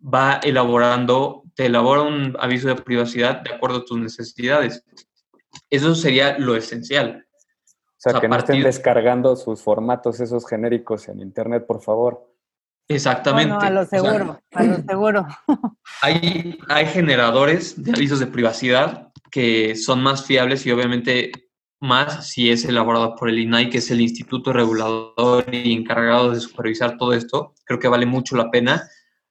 [0.00, 4.84] va elaborando, te elabora un aviso de privacidad de acuerdo a tus necesidades.
[5.70, 7.26] Eso sería lo esencial.
[7.26, 12.32] O sea, que no estén descargando sus formatos, esos genéricos en Internet, por favor.
[12.88, 13.66] Exactamente.
[13.66, 15.26] a lo seguro, a lo seguro.
[16.02, 21.45] Hay, hay generadores de avisos de privacidad que son más fiables y obviamente
[21.80, 26.40] más si es elaborado por el INAI, que es el Instituto Regulador y encargado de
[26.40, 27.54] supervisar todo esto.
[27.64, 28.88] Creo que vale mucho la pena.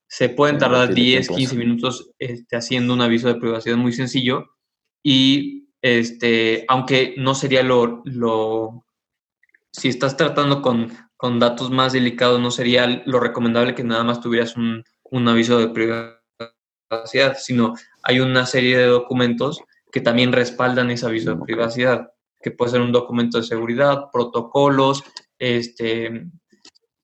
[0.07, 4.45] Se pueden tardar 10, 15 minutos este, haciendo un aviso de privacidad muy sencillo
[5.03, 8.85] y este, aunque no sería lo, lo
[9.71, 14.21] si estás tratando con, con, datos más delicados, no sería lo recomendable que nada más
[14.21, 20.91] tuvieras un, un aviso de privacidad, sino hay una serie de documentos que también respaldan
[20.91, 22.09] ese aviso de privacidad
[22.45, 25.03] que puede ser un documento de seguridad, protocolos,
[25.39, 26.27] este,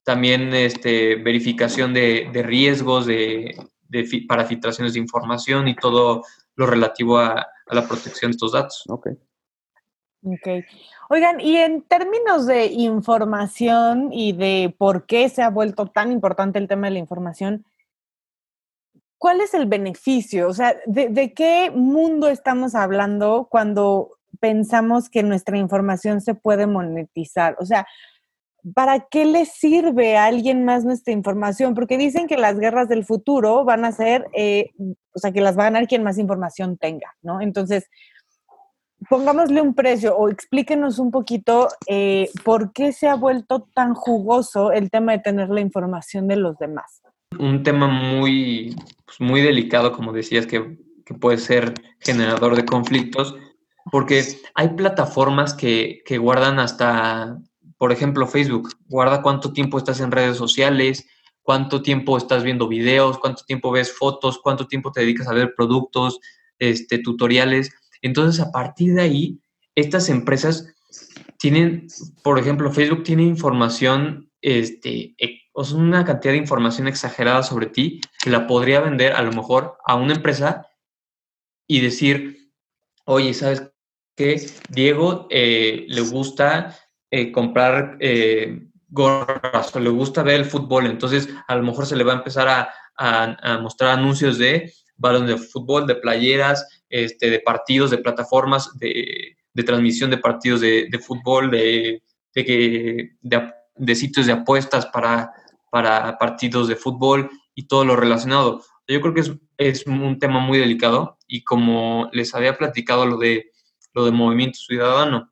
[0.04, 3.56] también este, verificación de, riesgos de,
[4.28, 6.24] para filtraciones de información y todo
[6.54, 8.84] lo relativo a, la protección de estos datos.
[8.88, 9.08] Ok.
[10.26, 10.64] Ok.
[11.10, 16.60] Oigan, y en términos de información y de por qué se ha vuelto tan importante
[16.60, 17.66] el tema de la información,
[19.18, 20.50] ¿cuál es el beneficio?
[20.50, 27.56] O sea, de qué mundo estamos hablando cuando pensamos que nuestra información se puede monetizar?
[27.60, 27.86] O sea,
[28.74, 31.74] ¿para qué le sirve a alguien más nuestra información?
[31.74, 34.70] Porque dicen que las guerras del futuro van a ser, eh,
[35.14, 37.42] o sea, que las va a ganar quien más información tenga, ¿no?
[37.42, 37.90] Entonces,
[39.10, 44.72] pongámosle un precio o explíquenos un poquito eh, por qué se ha vuelto tan jugoso
[44.72, 47.02] el tema de tener la información de los demás.
[47.40, 48.76] Un tema muy,
[49.06, 53.36] pues, muy delicado, como decías, que, que puede ser generador de conflictos
[53.90, 54.24] porque
[54.54, 57.38] hay plataformas que, guardan hasta,
[57.78, 61.06] por ejemplo, Facebook, guarda cuánto tiempo estás en redes sociales,
[61.42, 65.54] cuánto tiempo estás viendo videos, cuánto tiempo ves fotos, cuánto tiempo te dedicas a ver
[65.56, 66.20] productos,
[66.60, 67.72] este, tutoriales.
[68.02, 69.40] Entonces, a partir de ahí,
[69.76, 70.68] estas empresas
[71.40, 71.88] tienen,
[72.24, 77.66] por ejemplo, Facebook tiene información, este, e, o sea, una cantidad de información exagerada sobre
[77.68, 80.68] ti que la podría vender a lo mejor a una empresa
[81.68, 82.52] y decir,
[83.06, 83.71] oye, ¿sabes
[84.22, 84.48] qué?
[84.70, 86.78] Diego eh, le gusta
[87.10, 92.04] eh, comprar eh, gorras le gusta ver el fútbol, entonces a lo mejor se le
[92.04, 92.70] va a empezar a,
[93.62, 100.12] mostrar anuncios de balones de fútbol, de playeras, este, de partidos, de plataformas, de, transmisión
[100.12, 102.04] de partidos de, fútbol, de,
[102.36, 105.32] de, sitios de apuestas para,
[105.72, 108.62] partidos de fútbol y todo lo relacionado.
[108.88, 109.24] Yo creo que
[109.58, 113.51] es un tema muy delicado y como les había platicado lo de,
[113.94, 115.32] lo de Movimiento Ciudadano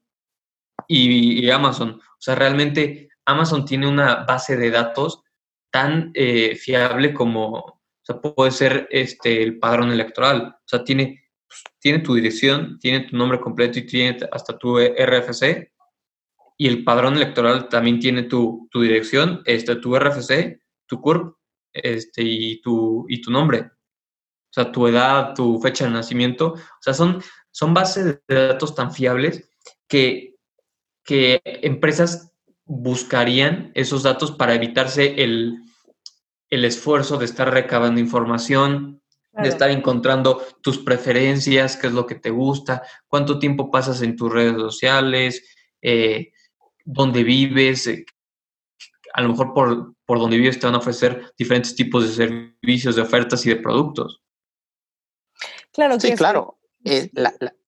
[0.87, 5.21] y, Amazon, o sea, realmente Amazon tiene una base de datos
[5.71, 11.23] tan eh, fiable como, o sea, puede ser este, el padrón electoral, o sea, tiene,
[11.47, 15.71] pues, tiene tu dirección, tiene tu nombre completo y tiene hasta tu RFC,
[16.61, 21.33] y el padrón electoral también tiene tu, tu dirección, este, tu RFC, tu CURP
[21.71, 23.61] este, y, tu, y tu nombre.
[23.61, 26.53] O sea, tu edad, tu fecha de nacimiento.
[26.53, 29.49] O sea, son, son bases de datos tan fiables
[29.87, 30.35] que,
[31.03, 32.31] que empresas
[32.65, 35.57] buscarían esos datos para evitarse el,
[36.49, 39.01] esfuerzo de estar recabando información,
[39.33, 44.15] de estar encontrando tus preferencias, qué es lo que te gusta, cuánto tiempo pasas en
[44.15, 45.43] tus redes sociales,
[45.81, 46.31] eh,
[46.85, 48.05] dónde vives, eh,
[49.13, 52.95] a lo mejor por, por donde vives te van a ofrecer diferentes tipos de servicios,
[52.95, 54.21] de ofertas y de productos.
[55.71, 56.58] Claro, sí, claro.
[56.85, 57.09] Eh,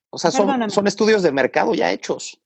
[0.09, 2.41] o sea, son, son, estudios de mercado ya hechos.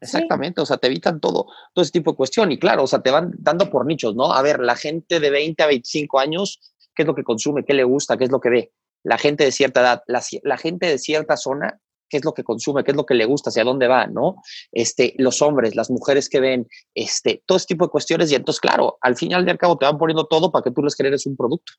[0.00, 2.50] Exactamente, o sea, te evitan todo, todo ese tipo de cuestión.
[2.50, 4.32] Y claro, o sea, te van dando por nichos, ¿no?
[4.32, 6.60] A ver, la gente de 20 a 25 años,
[6.94, 7.64] ¿qué es lo que consume?
[7.64, 8.16] ¿Qué le gusta?
[8.16, 8.72] ¿Qué es lo que ve?
[9.04, 12.42] La gente de cierta edad, la, la gente de cierta zona, qué es lo que
[12.42, 14.42] consume, qué es lo que le gusta, hacia dónde va, ¿no?
[14.72, 18.30] Este, los hombres, las mujeres que ven, este, todo ese tipo de cuestiones.
[18.32, 20.82] Y entonces, claro, al final y al cabo te van poniendo todo para que tú
[20.82, 21.72] les crees un producto.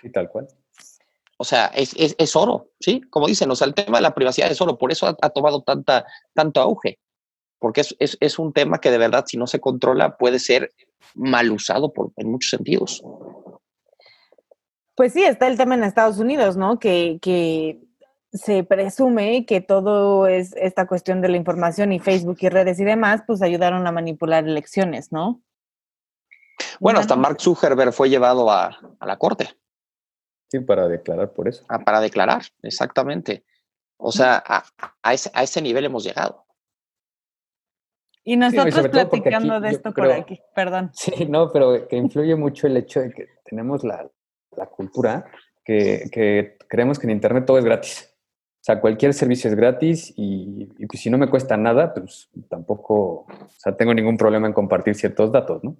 [0.00, 0.48] Sí, tal cual.
[1.40, 3.00] O sea, es, es, es, oro, ¿sí?
[3.08, 5.62] Como dicen, o sea, el tema de la privacidad es oro, por eso ha, tomado
[5.62, 6.98] tanta, tanto auge,
[7.58, 10.70] porque es, es, un tema que de verdad, si no se controla, puede ser
[11.14, 13.02] mal usado por, en muchos sentidos.
[14.94, 16.78] Pues sí, está el tema en Estados Unidos, ¿no?
[16.78, 17.80] Que, que
[18.34, 22.84] se presume que todo es esta cuestión de la información y Facebook y redes y
[22.84, 25.40] demás, pues ayudaron a manipular elecciones, ¿no?
[26.78, 29.48] Bueno, hasta Mark Zuckerberg fue llevado a, la corte.
[30.50, 31.64] Sí, para declarar por eso.
[31.68, 33.44] Ah, para declarar, exactamente.
[33.96, 36.44] O sea, a, ese, nivel hemos llegado.
[38.24, 40.90] Y nosotros platicando de esto por aquí, perdón.
[40.94, 44.10] Sí, no, pero que influye mucho el hecho de que tenemos la,
[44.70, 45.24] cultura
[45.64, 48.10] que, que, creemos que en Internet todo es gratis.
[48.60, 53.50] O sea, cualquier servicio es gratis y, si no me cuesta nada, pues tampoco, o
[53.56, 55.76] sea, tengo ningún problema en compartir ciertos datos, ¿no?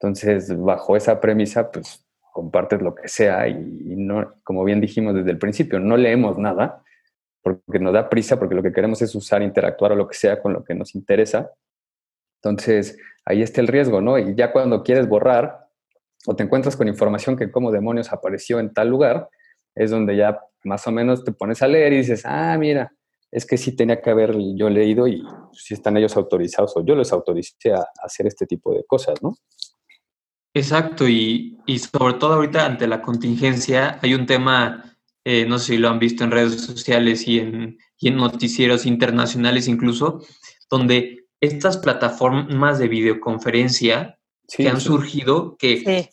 [0.00, 5.30] Entonces, bajo esa premisa, pues compartes lo que sea y, no, como bien dijimos desde
[5.30, 6.82] el principio, no leemos nada
[7.42, 10.40] porque nos da prisa, porque lo que queremos es usar, interactuar o lo que sea
[10.42, 11.50] con lo que nos interesa.
[12.42, 14.18] Entonces, ahí está el riesgo, ¿no?
[14.18, 15.68] Y ya cuando quieres borrar
[16.26, 19.28] o te encuentras con información que como demonios apareció en tal lugar,
[19.74, 22.92] es donde ya más o menos te pones a leer y dices, ah, mira,
[23.30, 25.22] es que sí tenía que haber yo leído y
[25.52, 29.36] si están ellos autorizados o yo les autoricé a hacer este tipo de cosas, ¿no?
[30.52, 31.56] Exacto, y,
[31.92, 36.00] sobre todo ahorita ante la contingencia hay un tema, eh, no sé si lo han
[36.00, 40.24] visto en redes sociales y en, en noticieros internacionales incluso,
[40.68, 46.10] donde estas plataformas de videoconferencia que han surgido, que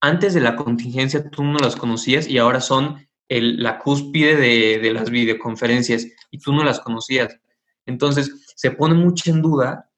[0.00, 4.92] antes de la contingencia tú no las conocías y ahora son la cúspide de, de,
[4.92, 7.38] las videoconferencias y tú no las conocías.
[7.86, 9.91] Entonces, se pone mucho en duda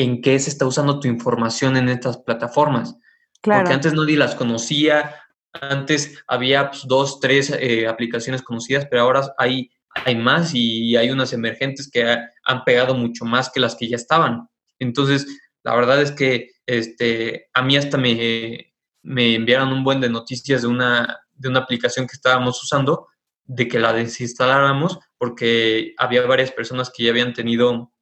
[0.00, 2.96] en qué se está usando tu información en estas plataformas.
[3.42, 5.14] Porque antes nadie las conocía,
[5.52, 9.70] antes había pues, dos, tres eh, aplicaciones conocidas, pero ahora hay,
[10.06, 13.96] hay más y hay unas emergentes que han pegado mucho más que las que ya
[13.96, 14.48] estaban.
[14.78, 15.26] Entonces,
[15.62, 18.72] la verdad es que este, a mí hasta me,
[19.02, 23.08] me enviaron un buen de noticias de una, de una aplicación que estábamos usando,
[23.44, 27.92] de que la desinstaláramos, porque había varias personas que ya habían tenido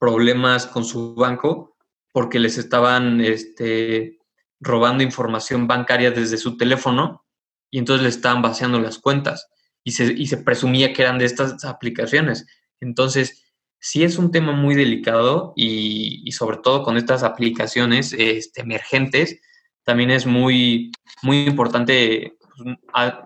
[0.00, 1.76] problemas con su banco
[2.12, 4.18] porque les estaban este,
[4.58, 7.24] robando información bancaria desde su teléfono
[7.70, 9.48] y entonces le estaban vaciando las cuentas
[9.84, 12.46] y se, y se presumía que eran de estas aplicaciones.
[12.80, 13.44] Entonces,
[13.78, 19.40] sí es un tema muy delicado y, sobre todo con estas aplicaciones este, emergentes,
[19.84, 20.92] también es muy,
[21.22, 22.76] muy importante, pues,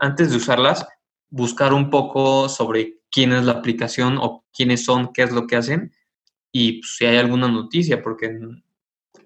[0.00, 0.86] antes de usarlas,
[1.30, 5.56] buscar un poco sobre quién es la aplicación o quiénes son, qué es lo que
[5.56, 5.92] hacen
[6.56, 8.38] y pues, si hay alguna noticia, porque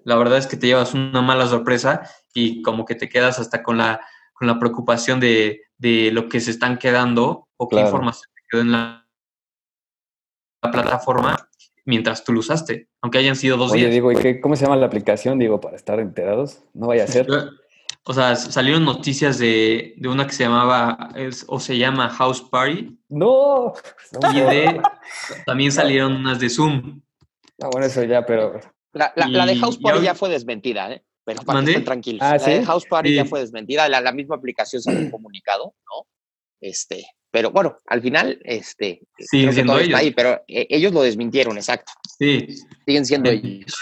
[0.03, 2.01] la verdad es que te llevas una mala sorpresa
[2.33, 4.01] y como que te quedas hasta con la,
[4.33, 8.71] con la preocupación de, de lo que se están quedando o qué información quedó en
[8.71, 9.05] la,
[10.61, 11.47] plataforma
[11.85, 13.93] mientras tú lo usaste, aunque hayan sido dos Oye, días.
[13.93, 15.39] digo, ¿y qué, cómo se llama la aplicación?
[15.39, 17.27] Digo, para estar enterados, no vaya a ser.
[18.03, 22.41] O sea, salieron noticias de, de una que se llamaba, es, o se llama House
[22.41, 22.99] Party.
[23.07, 23.73] No.
[24.21, 24.81] no y de,
[25.45, 27.01] también salieron unas de Zoom.
[27.61, 28.59] Ah, bueno, eso ya, pero.
[28.93, 31.03] La, la, de House Party ya fue desmentida, ¿eh?
[31.23, 32.21] Pero para que estén tranquilos.
[32.23, 33.87] Ah, la de House Party ya fue desmentida.
[33.87, 36.07] La, la misma aplicación se ha comunicado, ¿no?
[36.59, 39.01] Este, pero bueno, al final, este.
[39.17, 39.99] Siguen siendo ellos.
[39.99, 41.91] ahí, pero eh, ellos lo desmintieron, exacto.
[42.17, 42.47] Sí.
[42.85, 43.73] Siguen siendo ellos.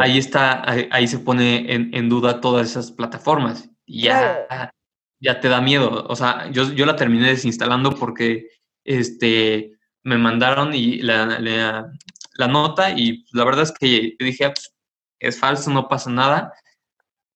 [0.00, 3.70] Ahí está, ahí, se pone en, en, duda todas esas plataformas.
[3.86, 4.72] Ya,
[5.20, 6.06] ya te da miedo.
[6.08, 8.48] O sea, yo, yo la terminé desinstalando porque
[8.84, 11.92] este, me mandaron y la, la,
[12.40, 14.74] la nota y la verdad es que dije, ah, pues,
[15.20, 16.54] es falso, no pasa nada.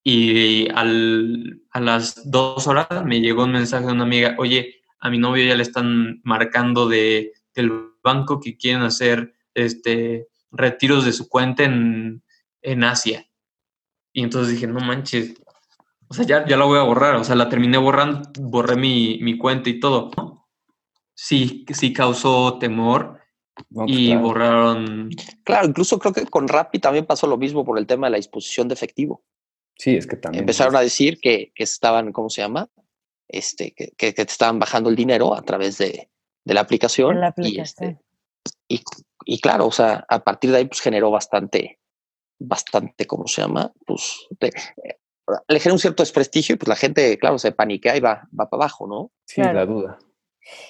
[0.02, 5.11] Y al, a las dos horas me llegó un mensaje de una amiga, oye, a
[5.11, 7.70] mi novio ya le están marcando de, del
[8.02, 12.22] banco que quieren hacer este, retiros de su cuenta en,
[12.62, 13.26] en Asia.
[14.14, 15.34] Y entonces dije, no manches,
[16.09, 19.18] o sea, ya, ya la voy a borrar, o sea, la terminé borrando, borré mi,
[19.20, 20.11] mi cuenta y todo.
[21.14, 23.23] Sí, sí causó temor
[23.86, 25.11] y borraron.
[25.44, 28.16] Claro, incluso creo que con Rappi también pasó lo mismo por el tema de la
[28.16, 29.22] disposición de efectivo.
[29.76, 30.42] Sí, es que también.
[30.42, 32.68] Empezaron a decir que, estaban, ¿cómo se llama?
[33.28, 36.09] Este, que, que, te estaban bajando el dinero a través de,
[36.44, 37.18] la aplicación.
[37.39, 37.98] Y, este,
[38.68, 41.81] y, claro, o sea, a partir de ahí pues generó bastante,
[42.39, 43.72] bastante, ¿cómo se llama?
[43.86, 44.26] Pues
[45.48, 48.48] le genera un cierto desprestigio y pues la gente, claro, se paniquea y va, va
[48.51, 49.10] para abajo, ¿no?
[49.26, 49.98] Sí, la duda.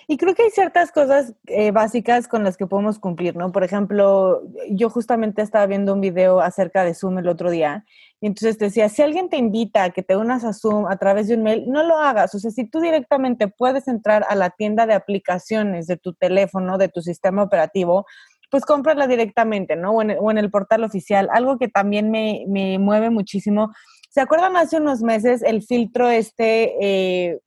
[0.07, 3.53] Y creo que hay ciertas cosas eh, básicas con las que podemos cumplir, ¿no?
[3.53, 7.85] Por ejemplo, yo justamente estaba viendo un video acerca de Zoom el otro día
[8.21, 11.29] y entonces decía, si alguien te invita a que te unas a Zoom a través
[11.29, 12.35] de un mail, no lo hagas.
[12.35, 16.79] O sea, si tú directamente puedes entrar a la tienda de aplicaciones de tu teléfono,
[16.79, 18.07] de tu sistema operativo,
[18.51, 19.93] pues cómprala directamente, ¿no?
[19.93, 21.29] O en, el, o en el portal oficial.
[21.33, 23.75] Algo que también me, me, mueve muchísimo.
[24.09, 27.41] ¿Se acuerdan hace unos meses el filtro este eh,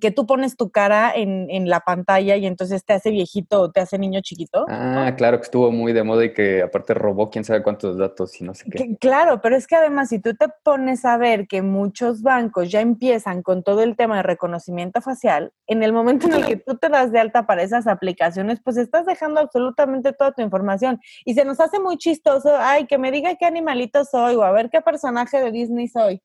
[0.00, 3.70] que tú pones tu cara en, en, la pantalla y entonces te hace viejito o
[3.70, 4.66] te hace niño chiquito.
[4.68, 8.38] Ah, claro, que estuvo muy de moda y que aparte robó quién sabe cuántos datos
[8.40, 8.96] y no sé qué.
[9.00, 12.80] Claro, pero es que además si tú te pones a ver que muchos bancos ya
[12.80, 16.76] empiezan con todo el tema de reconocimiento facial, en el momento en el que tú
[16.76, 21.00] te das de alta para esas aplicaciones, pues estás dejando absolutamente toda tu información.
[21.24, 24.52] Y se nos hace muy chistoso, ay, que me diga qué animalito soy o a
[24.52, 26.22] ver qué personaje de Disney soy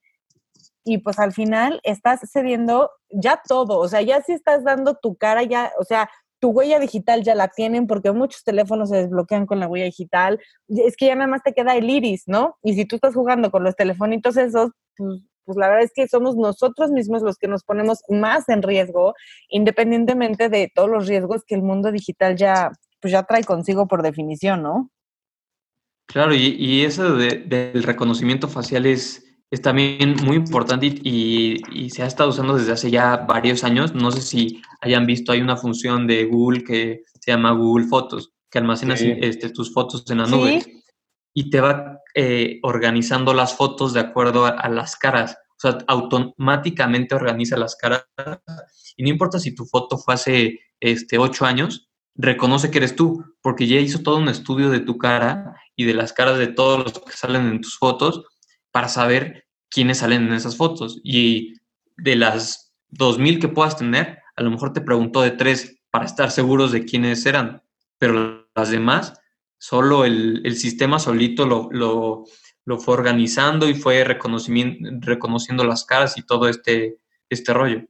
[0.84, 5.16] y pues al final estás cediendo ya todo, o sea, ya si estás dando tu
[5.16, 9.46] cara, ya, o sea, tu huella digital ya la tienen porque muchos teléfonos se desbloquean
[9.46, 10.42] con la huella digital.
[10.68, 12.58] Es que ya nada más te queda el iris, ¿no?
[12.62, 16.08] Y si tú estás jugando con los telefonitos esos, pues, pues la verdad es que
[16.08, 19.14] somos nosotros mismos los que nos ponemos más en riesgo,
[19.48, 24.02] independientemente de todos los riesgos que el mundo digital ya, pues ya trae consigo por
[24.02, 24.90] definición, ¿no?
[26.08, 31.62] Claro, y, eso del reconocimiento facial es, es también muy importante y,
[31.92, 33.94] se ha estado usando desde hace ya varios años.
[33.94, 38.34] No sé si hayan visto, hay una función de Google que se llama Google Fotos,
[38.50, 40.66] que almacena este, tus fotos en la nube
[41.36, 45.38] y te va eh, organizando las fotos de acuerdo a, las caras.
[45.52, 48.08] O sea, automáticamente organiza las caras
[48.98, 53.24] y no importa si tu foto fue hace este, ocho años, reconoce que eres tú,
[53.44, 56.84] porque ya hizo todo un estudio de tu cara y de las caras de todos
[56.84, 58.24] los que salen en tus fotos
[58.74, 61.00] para saber quiénes salen en esas fotos.
[61.04, 61.54] Y
[61.96, 66.32] de las 2.000 que puedas tener, a lo mejor te preguntó de tres para estar
[66.32, 67.62] seguros de quiénes eran,
[68.00, 69.14] pero las demás,
[69.60, 76.50] solo el, sistema solito lo, lo, fue organizando y fue reconociendo las caras y todo
[76.50, 76.98] este,
[77.30, 77.84] este rollo.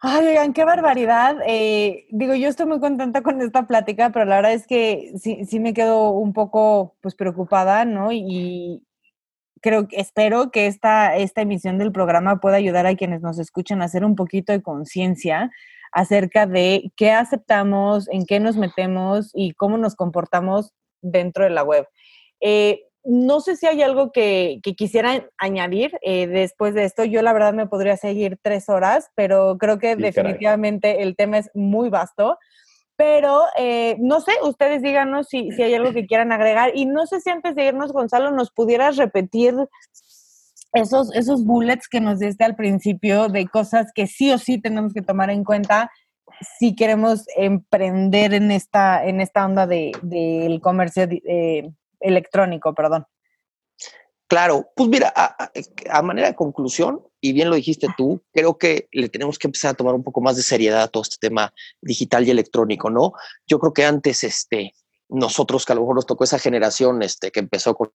[0.00, 1.36] Ay, oigan, qué barbaridad.
[1.46, 5.44] Eh, digo, yo estoy muy contenta con esta plática, pero la verdad es que sí,
[5.46, 8.12] sí me quedo un poco pues preocupada, ¿no?
[8.12, 8.84] Y
[9.62, 13.86] creo espero que esta, esta emisión del programa pueda ayudar a quienes nos escuchan a
[13.86, 15.50] hacer un poquito de conciencia
[15.92, 21.64] acerca de qué aceptamos, en qué nos metemos y cómo nos comportamos dentro de la
[21.64, 21.88] web.
[22.40, 27.04] Eh, no sé si hay algo que, que quisieran añadir eh, después de esto.
[27.04, 31.50] Yo la verdad me podría seguir tres horas, pero creo que definitivamente el tema es
[31.54, 32.38] muy vasto.
[32.96, 36.72] Pero eh, no sé, ustedes díganos si, si hay algo que quieran agregar.
[36.74, 39.54] Y no sé si antes de irnos, Gonzalo, nos pudieras repetir
[40.72, 44.92] esos, esos bullets que nos diste al principio de cosas que sí o sí tenemos
[44.92, 45.90] que tomar en cuenta
[46.58, 51.70] si queremos emprender en esta, en esta onda del de, comercio eh,
[52.00, 53.06] electrónico, perdón.
[54.28, 59.08] Claro, pues mira, a, manera de conclusión, y bien lo dijiste tú, creo que le
[59.08, 62.26] tenemos que empezar a tomar un poco más de seriedad a todo este tema digital
[62.26, 63.12] y electrónico, ¿no?
[63.46, 64.74] Yo creo que antes, este,
[65.08, 67.92] nosotros que a lo mejor nos tocó esa generación, este, que empezó con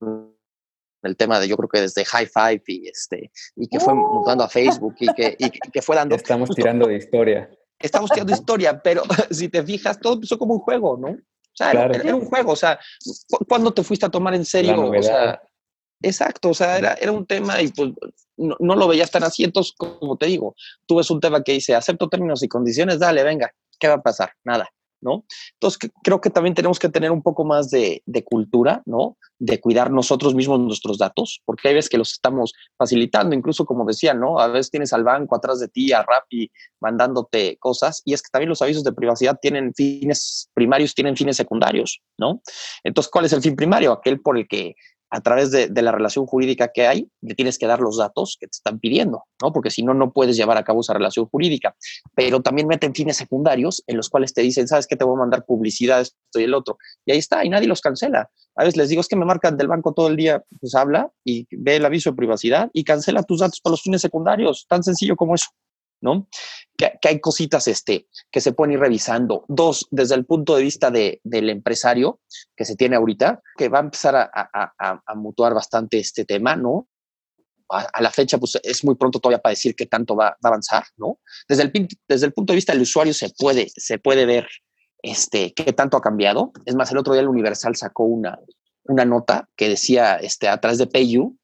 [1.03, 4.43] el tema de yo creo que desde High Five y este y que fue montando
[4.43, 7.49] a Facebook y que, y que fue dando estamos tirando de historia
[7.79, 11.17] estamos tirando de historia pero si te fijas todo empezó como un juego no
[11.69, 12.79] era, un juego, o sea,
[13.47, 14.89] ¿cuándo te fuiste a tomar en serio?
[14.89, 15.41] O sea,
[16.01, 17.91] exacto, o sea, era, era un tema y pues
[18.37, 19.43] no, no, lo veías tan así.
[19.43, 20.55] Entonces, como te digo,
[20.85, 24.01] tú ves un tema que dice, acepto términos y condiciones, dale, venga, ¿qué va a
[24.01, 24.33] pasar?
[24.43, 24.69] Nada.
[25.01, 25.25] ¿No?
[25.53, 29.17] Entonces, creo que también tenemos que tener un poco más de, cultura, ¿no?
[29.39, 33.85] De cuidar nosotros mismos nuestros datos, porque hay veces que los estamos facilitando, incluso como
[33.85, 34.39] decía, ¿no?
[34.39, 38.29] A veces tienes al banco atrás de ti, a Rappi, mandándote cosas, y es que
[38.31, 42.41] también los avisos de privacidad tienen fines primarios, tienen fines secundarios, ¿no?
[42.83, 43.91] Entonces, ¿cuál es el fin primario?
[43.91, 44.75] Aquel por el que
[45.11, 48.47] a través de, la relación jurídica que hay, le tienes que dar los datos que
[48.47, 49.51] te están pidiendo, ¿no?
[49.51, 51.75] Porque si no, no puedes llevar a cabo esa relación jurídica.
[52.15, 54.95] Pero también meten fines secundarios en los cuales te dicen, ¿sabes qué?
[54.95, 56.77] Te voy a mandar publicidad, esto y el otro.
[57.05, 58.29] Y ahí está, y nadie los cancela.
[58.55, 61.11] A veces les digo, es que me marcan del banco todo el día, pues habla
[61.25, 64.65] y ve el aviso de privacidad y cancela tus datos para los fines secundarios.
[64.69, 65.47] Tan sencillo como eso.
[66.01, 66.27] ¿No?
[66.75, 69.45] Que, hay cositas este, que se pueden ir revisando.
[69.47, 72.19] Dos, desde el punto de vista de, del empresario
[72.55, 76.55] que se tiene ahorita, que va a empezar a, a, a, mutuar bastante este tema,
[76.55, 76.87] ¿no?
[77.69, 80.83] A, la fecha, pues es muy pronto todavía para decir qué tanto va, a avanzar,
[80.97, 81.19] ¿no?
[81.47, 84.47] Desde el, desde el punto de vista del usuario se puede, se puede ver
[85.01, 86.51] este, qué tanto ha cambiado.
[86.65, 88.39] Es más, el otro día el Universal sacó una,
[88.83, 91.37] una nota que decía este, a través de PayU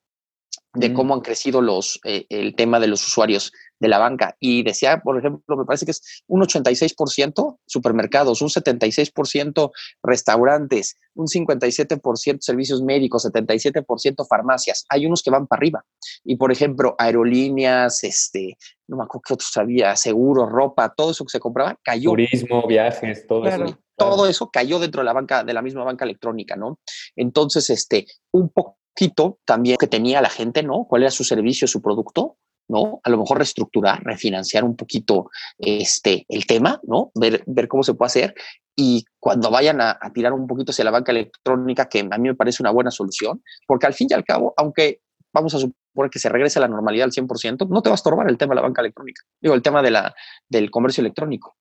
[0.77, 4.35] de cómo han crecido los, eh, el tema de los usuarios de la banca.
[4.39, 9.71] Y decía, por ejemplo, me parece que es un 86% supermercados, un 76%
[10.03, 14.85] restaurantes, un 57% servicios médicos, 77% farmacias.
[14.89, 15.85] Hay unos que van para arriba.
[16.23, 21.25] Y, por ejemplo, aerolíneas, este, no me acuerdo qué otros había, seguros, ropa, todo eso
[21.25, 22.11] que se compraba cayó.
[22.11, 23.79] Turismo, viajes, todo eso.
[23.95, 26.77] Todo eso cayó dentro de la banca, de la misma banca electrónica, ¿no?
[27.15, 28.51] Entonces, este, un
[28.97, 30.85] poquito también que tenía la gente, ¿no?
[30.89, 32.37] ¿Cuál era su servicio, su producto?
[32.67, 32.99] ¿no?
[33.03, 37.11] A lo mejor reestructurar, refinanciar un poquito este, el tema, ¿no?
[37.15, 38.35] Ver, ver cómo se puede hacer
[38.75, 42.35] y cuando vayan a, tirar un poquito hacia la banca electrónica, que a mí me
[42.35, 45.01] parece una buena solución, porque al fin y al cabo, aunque
[45.33, 47.95] vamos a suponer que se regrese a la normalidad al 100%, no te va a
[47.95, 50.13] estorbar el tema de la banca electrónica, digo, el tema de la,
[50.49, 51.55] del comercio electrónico.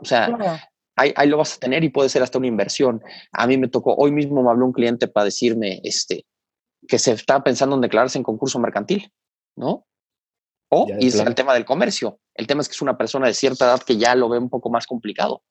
[0.00, 0.60] O sea,
[0.96, 3.02] ahí, ahí, lo vas a tener y puede ser hasta una inversión.
[3.32, 6.24] A mí me tocó, hoy mismo me habló un cliente para decirme este,
[6.86, 9.12] que se estaba pensando en declararse en concurso mercantil,
[9.56, 9.86] ¿no?
[10.68, 12.18] O irse al tema del comercio.
[12.34, 14.50] El tema es que es una persona de cierta edad que ya lo ve un
[14.50, 15.42] poco más complicado.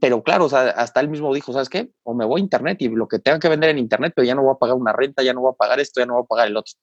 [0.00, 1.92] Pero claro, hasta él mismo dijo, ¿sabes qué?
[2.02, 4.34] O me voy a internet y lo que tenga que vender en internet, pero ya
[4.34, 6.24] no voy a pagar una renta, ya no voy a pagar esto, ya no voy
[6.24, 6.74] a pagar el otro.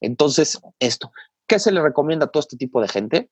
[0.00, 1.12] Entonces, esto,
[1.46, 3.30] ¿qué se le recomienda a todo este tipo de gente?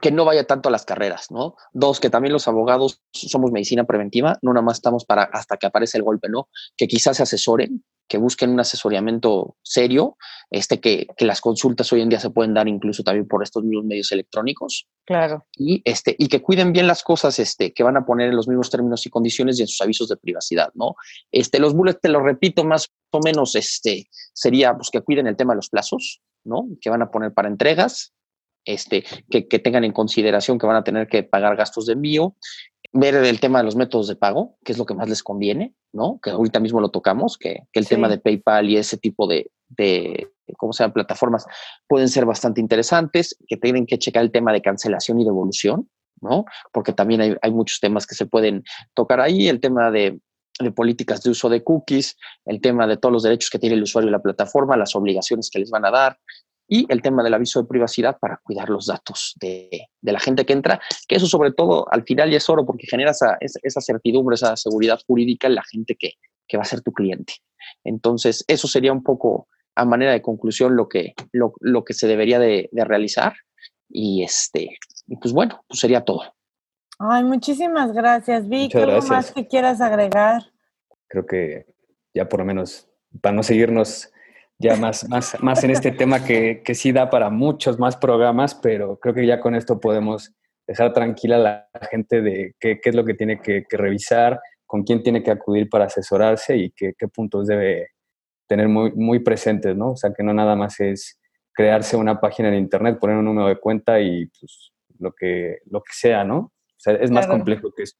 [0.00, 1.56] que no vaya tanto a las carreras, ¿no?
[1.72, 5.66] Dos, que también los abogados somos medicina preventiva, no nada más estamos para hasta que
[5.66, 6.48] aparece el golpe, ¿no?
[6.76, 10.16] Que quizás se asesoren, que busquen un asesoramiento serio,
[10.50, 13.64] este, que, que, las consultas hoy en día se pueden dar incluso también por estos
[13.64, 14.86] mismos medios electrónicos.
[15.06, 15.46] Claro.
[15.56, 18.48] Y, este, y que cuiden bien las cosas este, que van a poner en los
[18.48, 20.94] mismos términos y condiciones y en sus avisos de privacidad, ¿no?
[21.30, 25.36] Este, los bullets, te lo repito más o menos, este, sería pues, que cuiden el
[25.36, 26.66] tema de los plazos, ¿no?
[26.80, 28.12] Que van a poner para entregas,
[28.64, 32.36] este, que, tengan en consideración que van a tener que pagar gastos de envío,
[32.92, 35.74] ver el tema de los métodos de pago, que es lo que más les conviene,
[35.92, 36.20] ¿no?
[36.22, 40.28] Que ahorita mismo lo tocamos, que, el tema de PayPal y ese tipo de, de
[40.58, 40.94] ¿cómo se llama?
[40.94, 41.46] Plataformas
[41.86, 45.88] pueden ser bastante interesantes, que tienen que checar el tema de cancelación y devolución,
[46.20, 46.44] ¿no?
[46.72, 48.62] Porque también hay, hay muchos temas que se pueden
[48.94, 50.20] tocar ahí, el tema de,
[50.60, 53.82] de políticas de uso de cookies, el tema de todos los derechos que tiene el
[53.82, 56.18] usuario y la plataforma, las obligaciones que les van a dar,
[56.72, 60.54] y el tema del aviso de privacidad para cuidar los datos de, la gente que
[60.54, 64.36] entra, que eso sobre todo al final ya es oro porque genera esa, esa certidumbre,
[64.36, 66.12] esa seguridad jurídica en la gente que,
[66.56, 67.34] va a ser tu cliente.
[67.82, 72.38] Entonces, eso sería un poco a manera de conclusión lo que, lo, que se debería
[72.38, 73.34] de, realizar.
[73.88, 74.76] Y este,
[75.06, 76.22] y pues bueno, pues sería todo.
[76.98, 78.74] Ay, muchísimas gracias, Vic.
[78.76, 80.42] ¿Algo más que quieras agregar?
[81.08, 81.66] Creo que
[82.14, 82.88] ya por lo menos,
[83.20, 84.10] para no seguirnos
[84.62, 88.54] ya más, más, más en este tema que, que sí da para muchos más programas,
[88.54, 90.32] pero creo que ya con esto podemos
[90.66, 94.84] dejar tranquila a la gente de qué, qué es lo que tiene que, revisar, con
[94.84, 97.88] quién tiene que acudir para asesorarse y qué, qué puntos debe
[98.48, 99.90] tener muy, muy presentes, ¿no?
[99.90, 101.18] O sea, que no nada más es
[101.52, 105.80] crearse una página en internet, poner un número de cuenta y pues lo que, lo
[105.80, 106.36] que sea, ¿no?
[106.38, 107.96] O sea, es más complejo que eso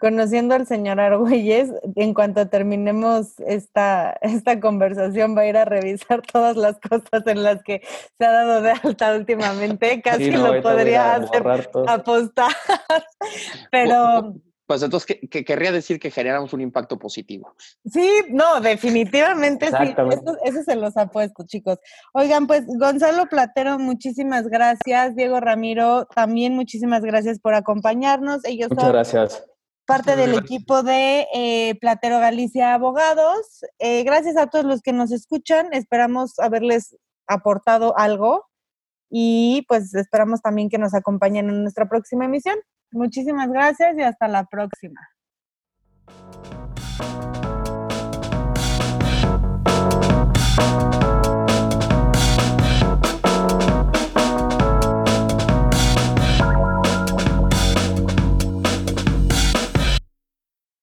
[0.00, 6.22] conociendo al señor Argüelles, en cuanto terminemos esta, esta conversación, va a ir a revisar
[6.22, 7.82] todas las cosas en las que
[8.18, 10.00] se ha dado de alta últimamente.
[10.04, 11.46] Casi lo podría hacer
[11.86, 12.50] apostar.
[13.70, 14.34] Pero.
[14.66, 17.56] Pues entonces, que, querría decir que generamos un impacto positivo.
[17.84, 19.94] Sí, no, definitivamente sí.
[20.12, 21.78] Eso, eso, se los apuesto, chicos.
[22.14, 25.16] Oigan, pues Gonzalo Platero, muchísimas gracias.
[25.16, 28.44] Diego Ramiro, también muchísimas gracias por acompañarnos.
[28.44, 29.50] Ellos Muchas gracias
[29.90, 33.64] parte del equipo de eh, Platero Galicia Abogados.
[33.80, 35.72] Eh, gracias a todos los que nos escuchan.
[35.72, 36.96] Esperamos haberles
[37.26, 38.46] aportado algo
[39.10, 42.56] y pues esperamos también que nos acompañen en nuestra próxima emisión.
[42.92, 45.00] Muchísimas gracias y hasta la próxima.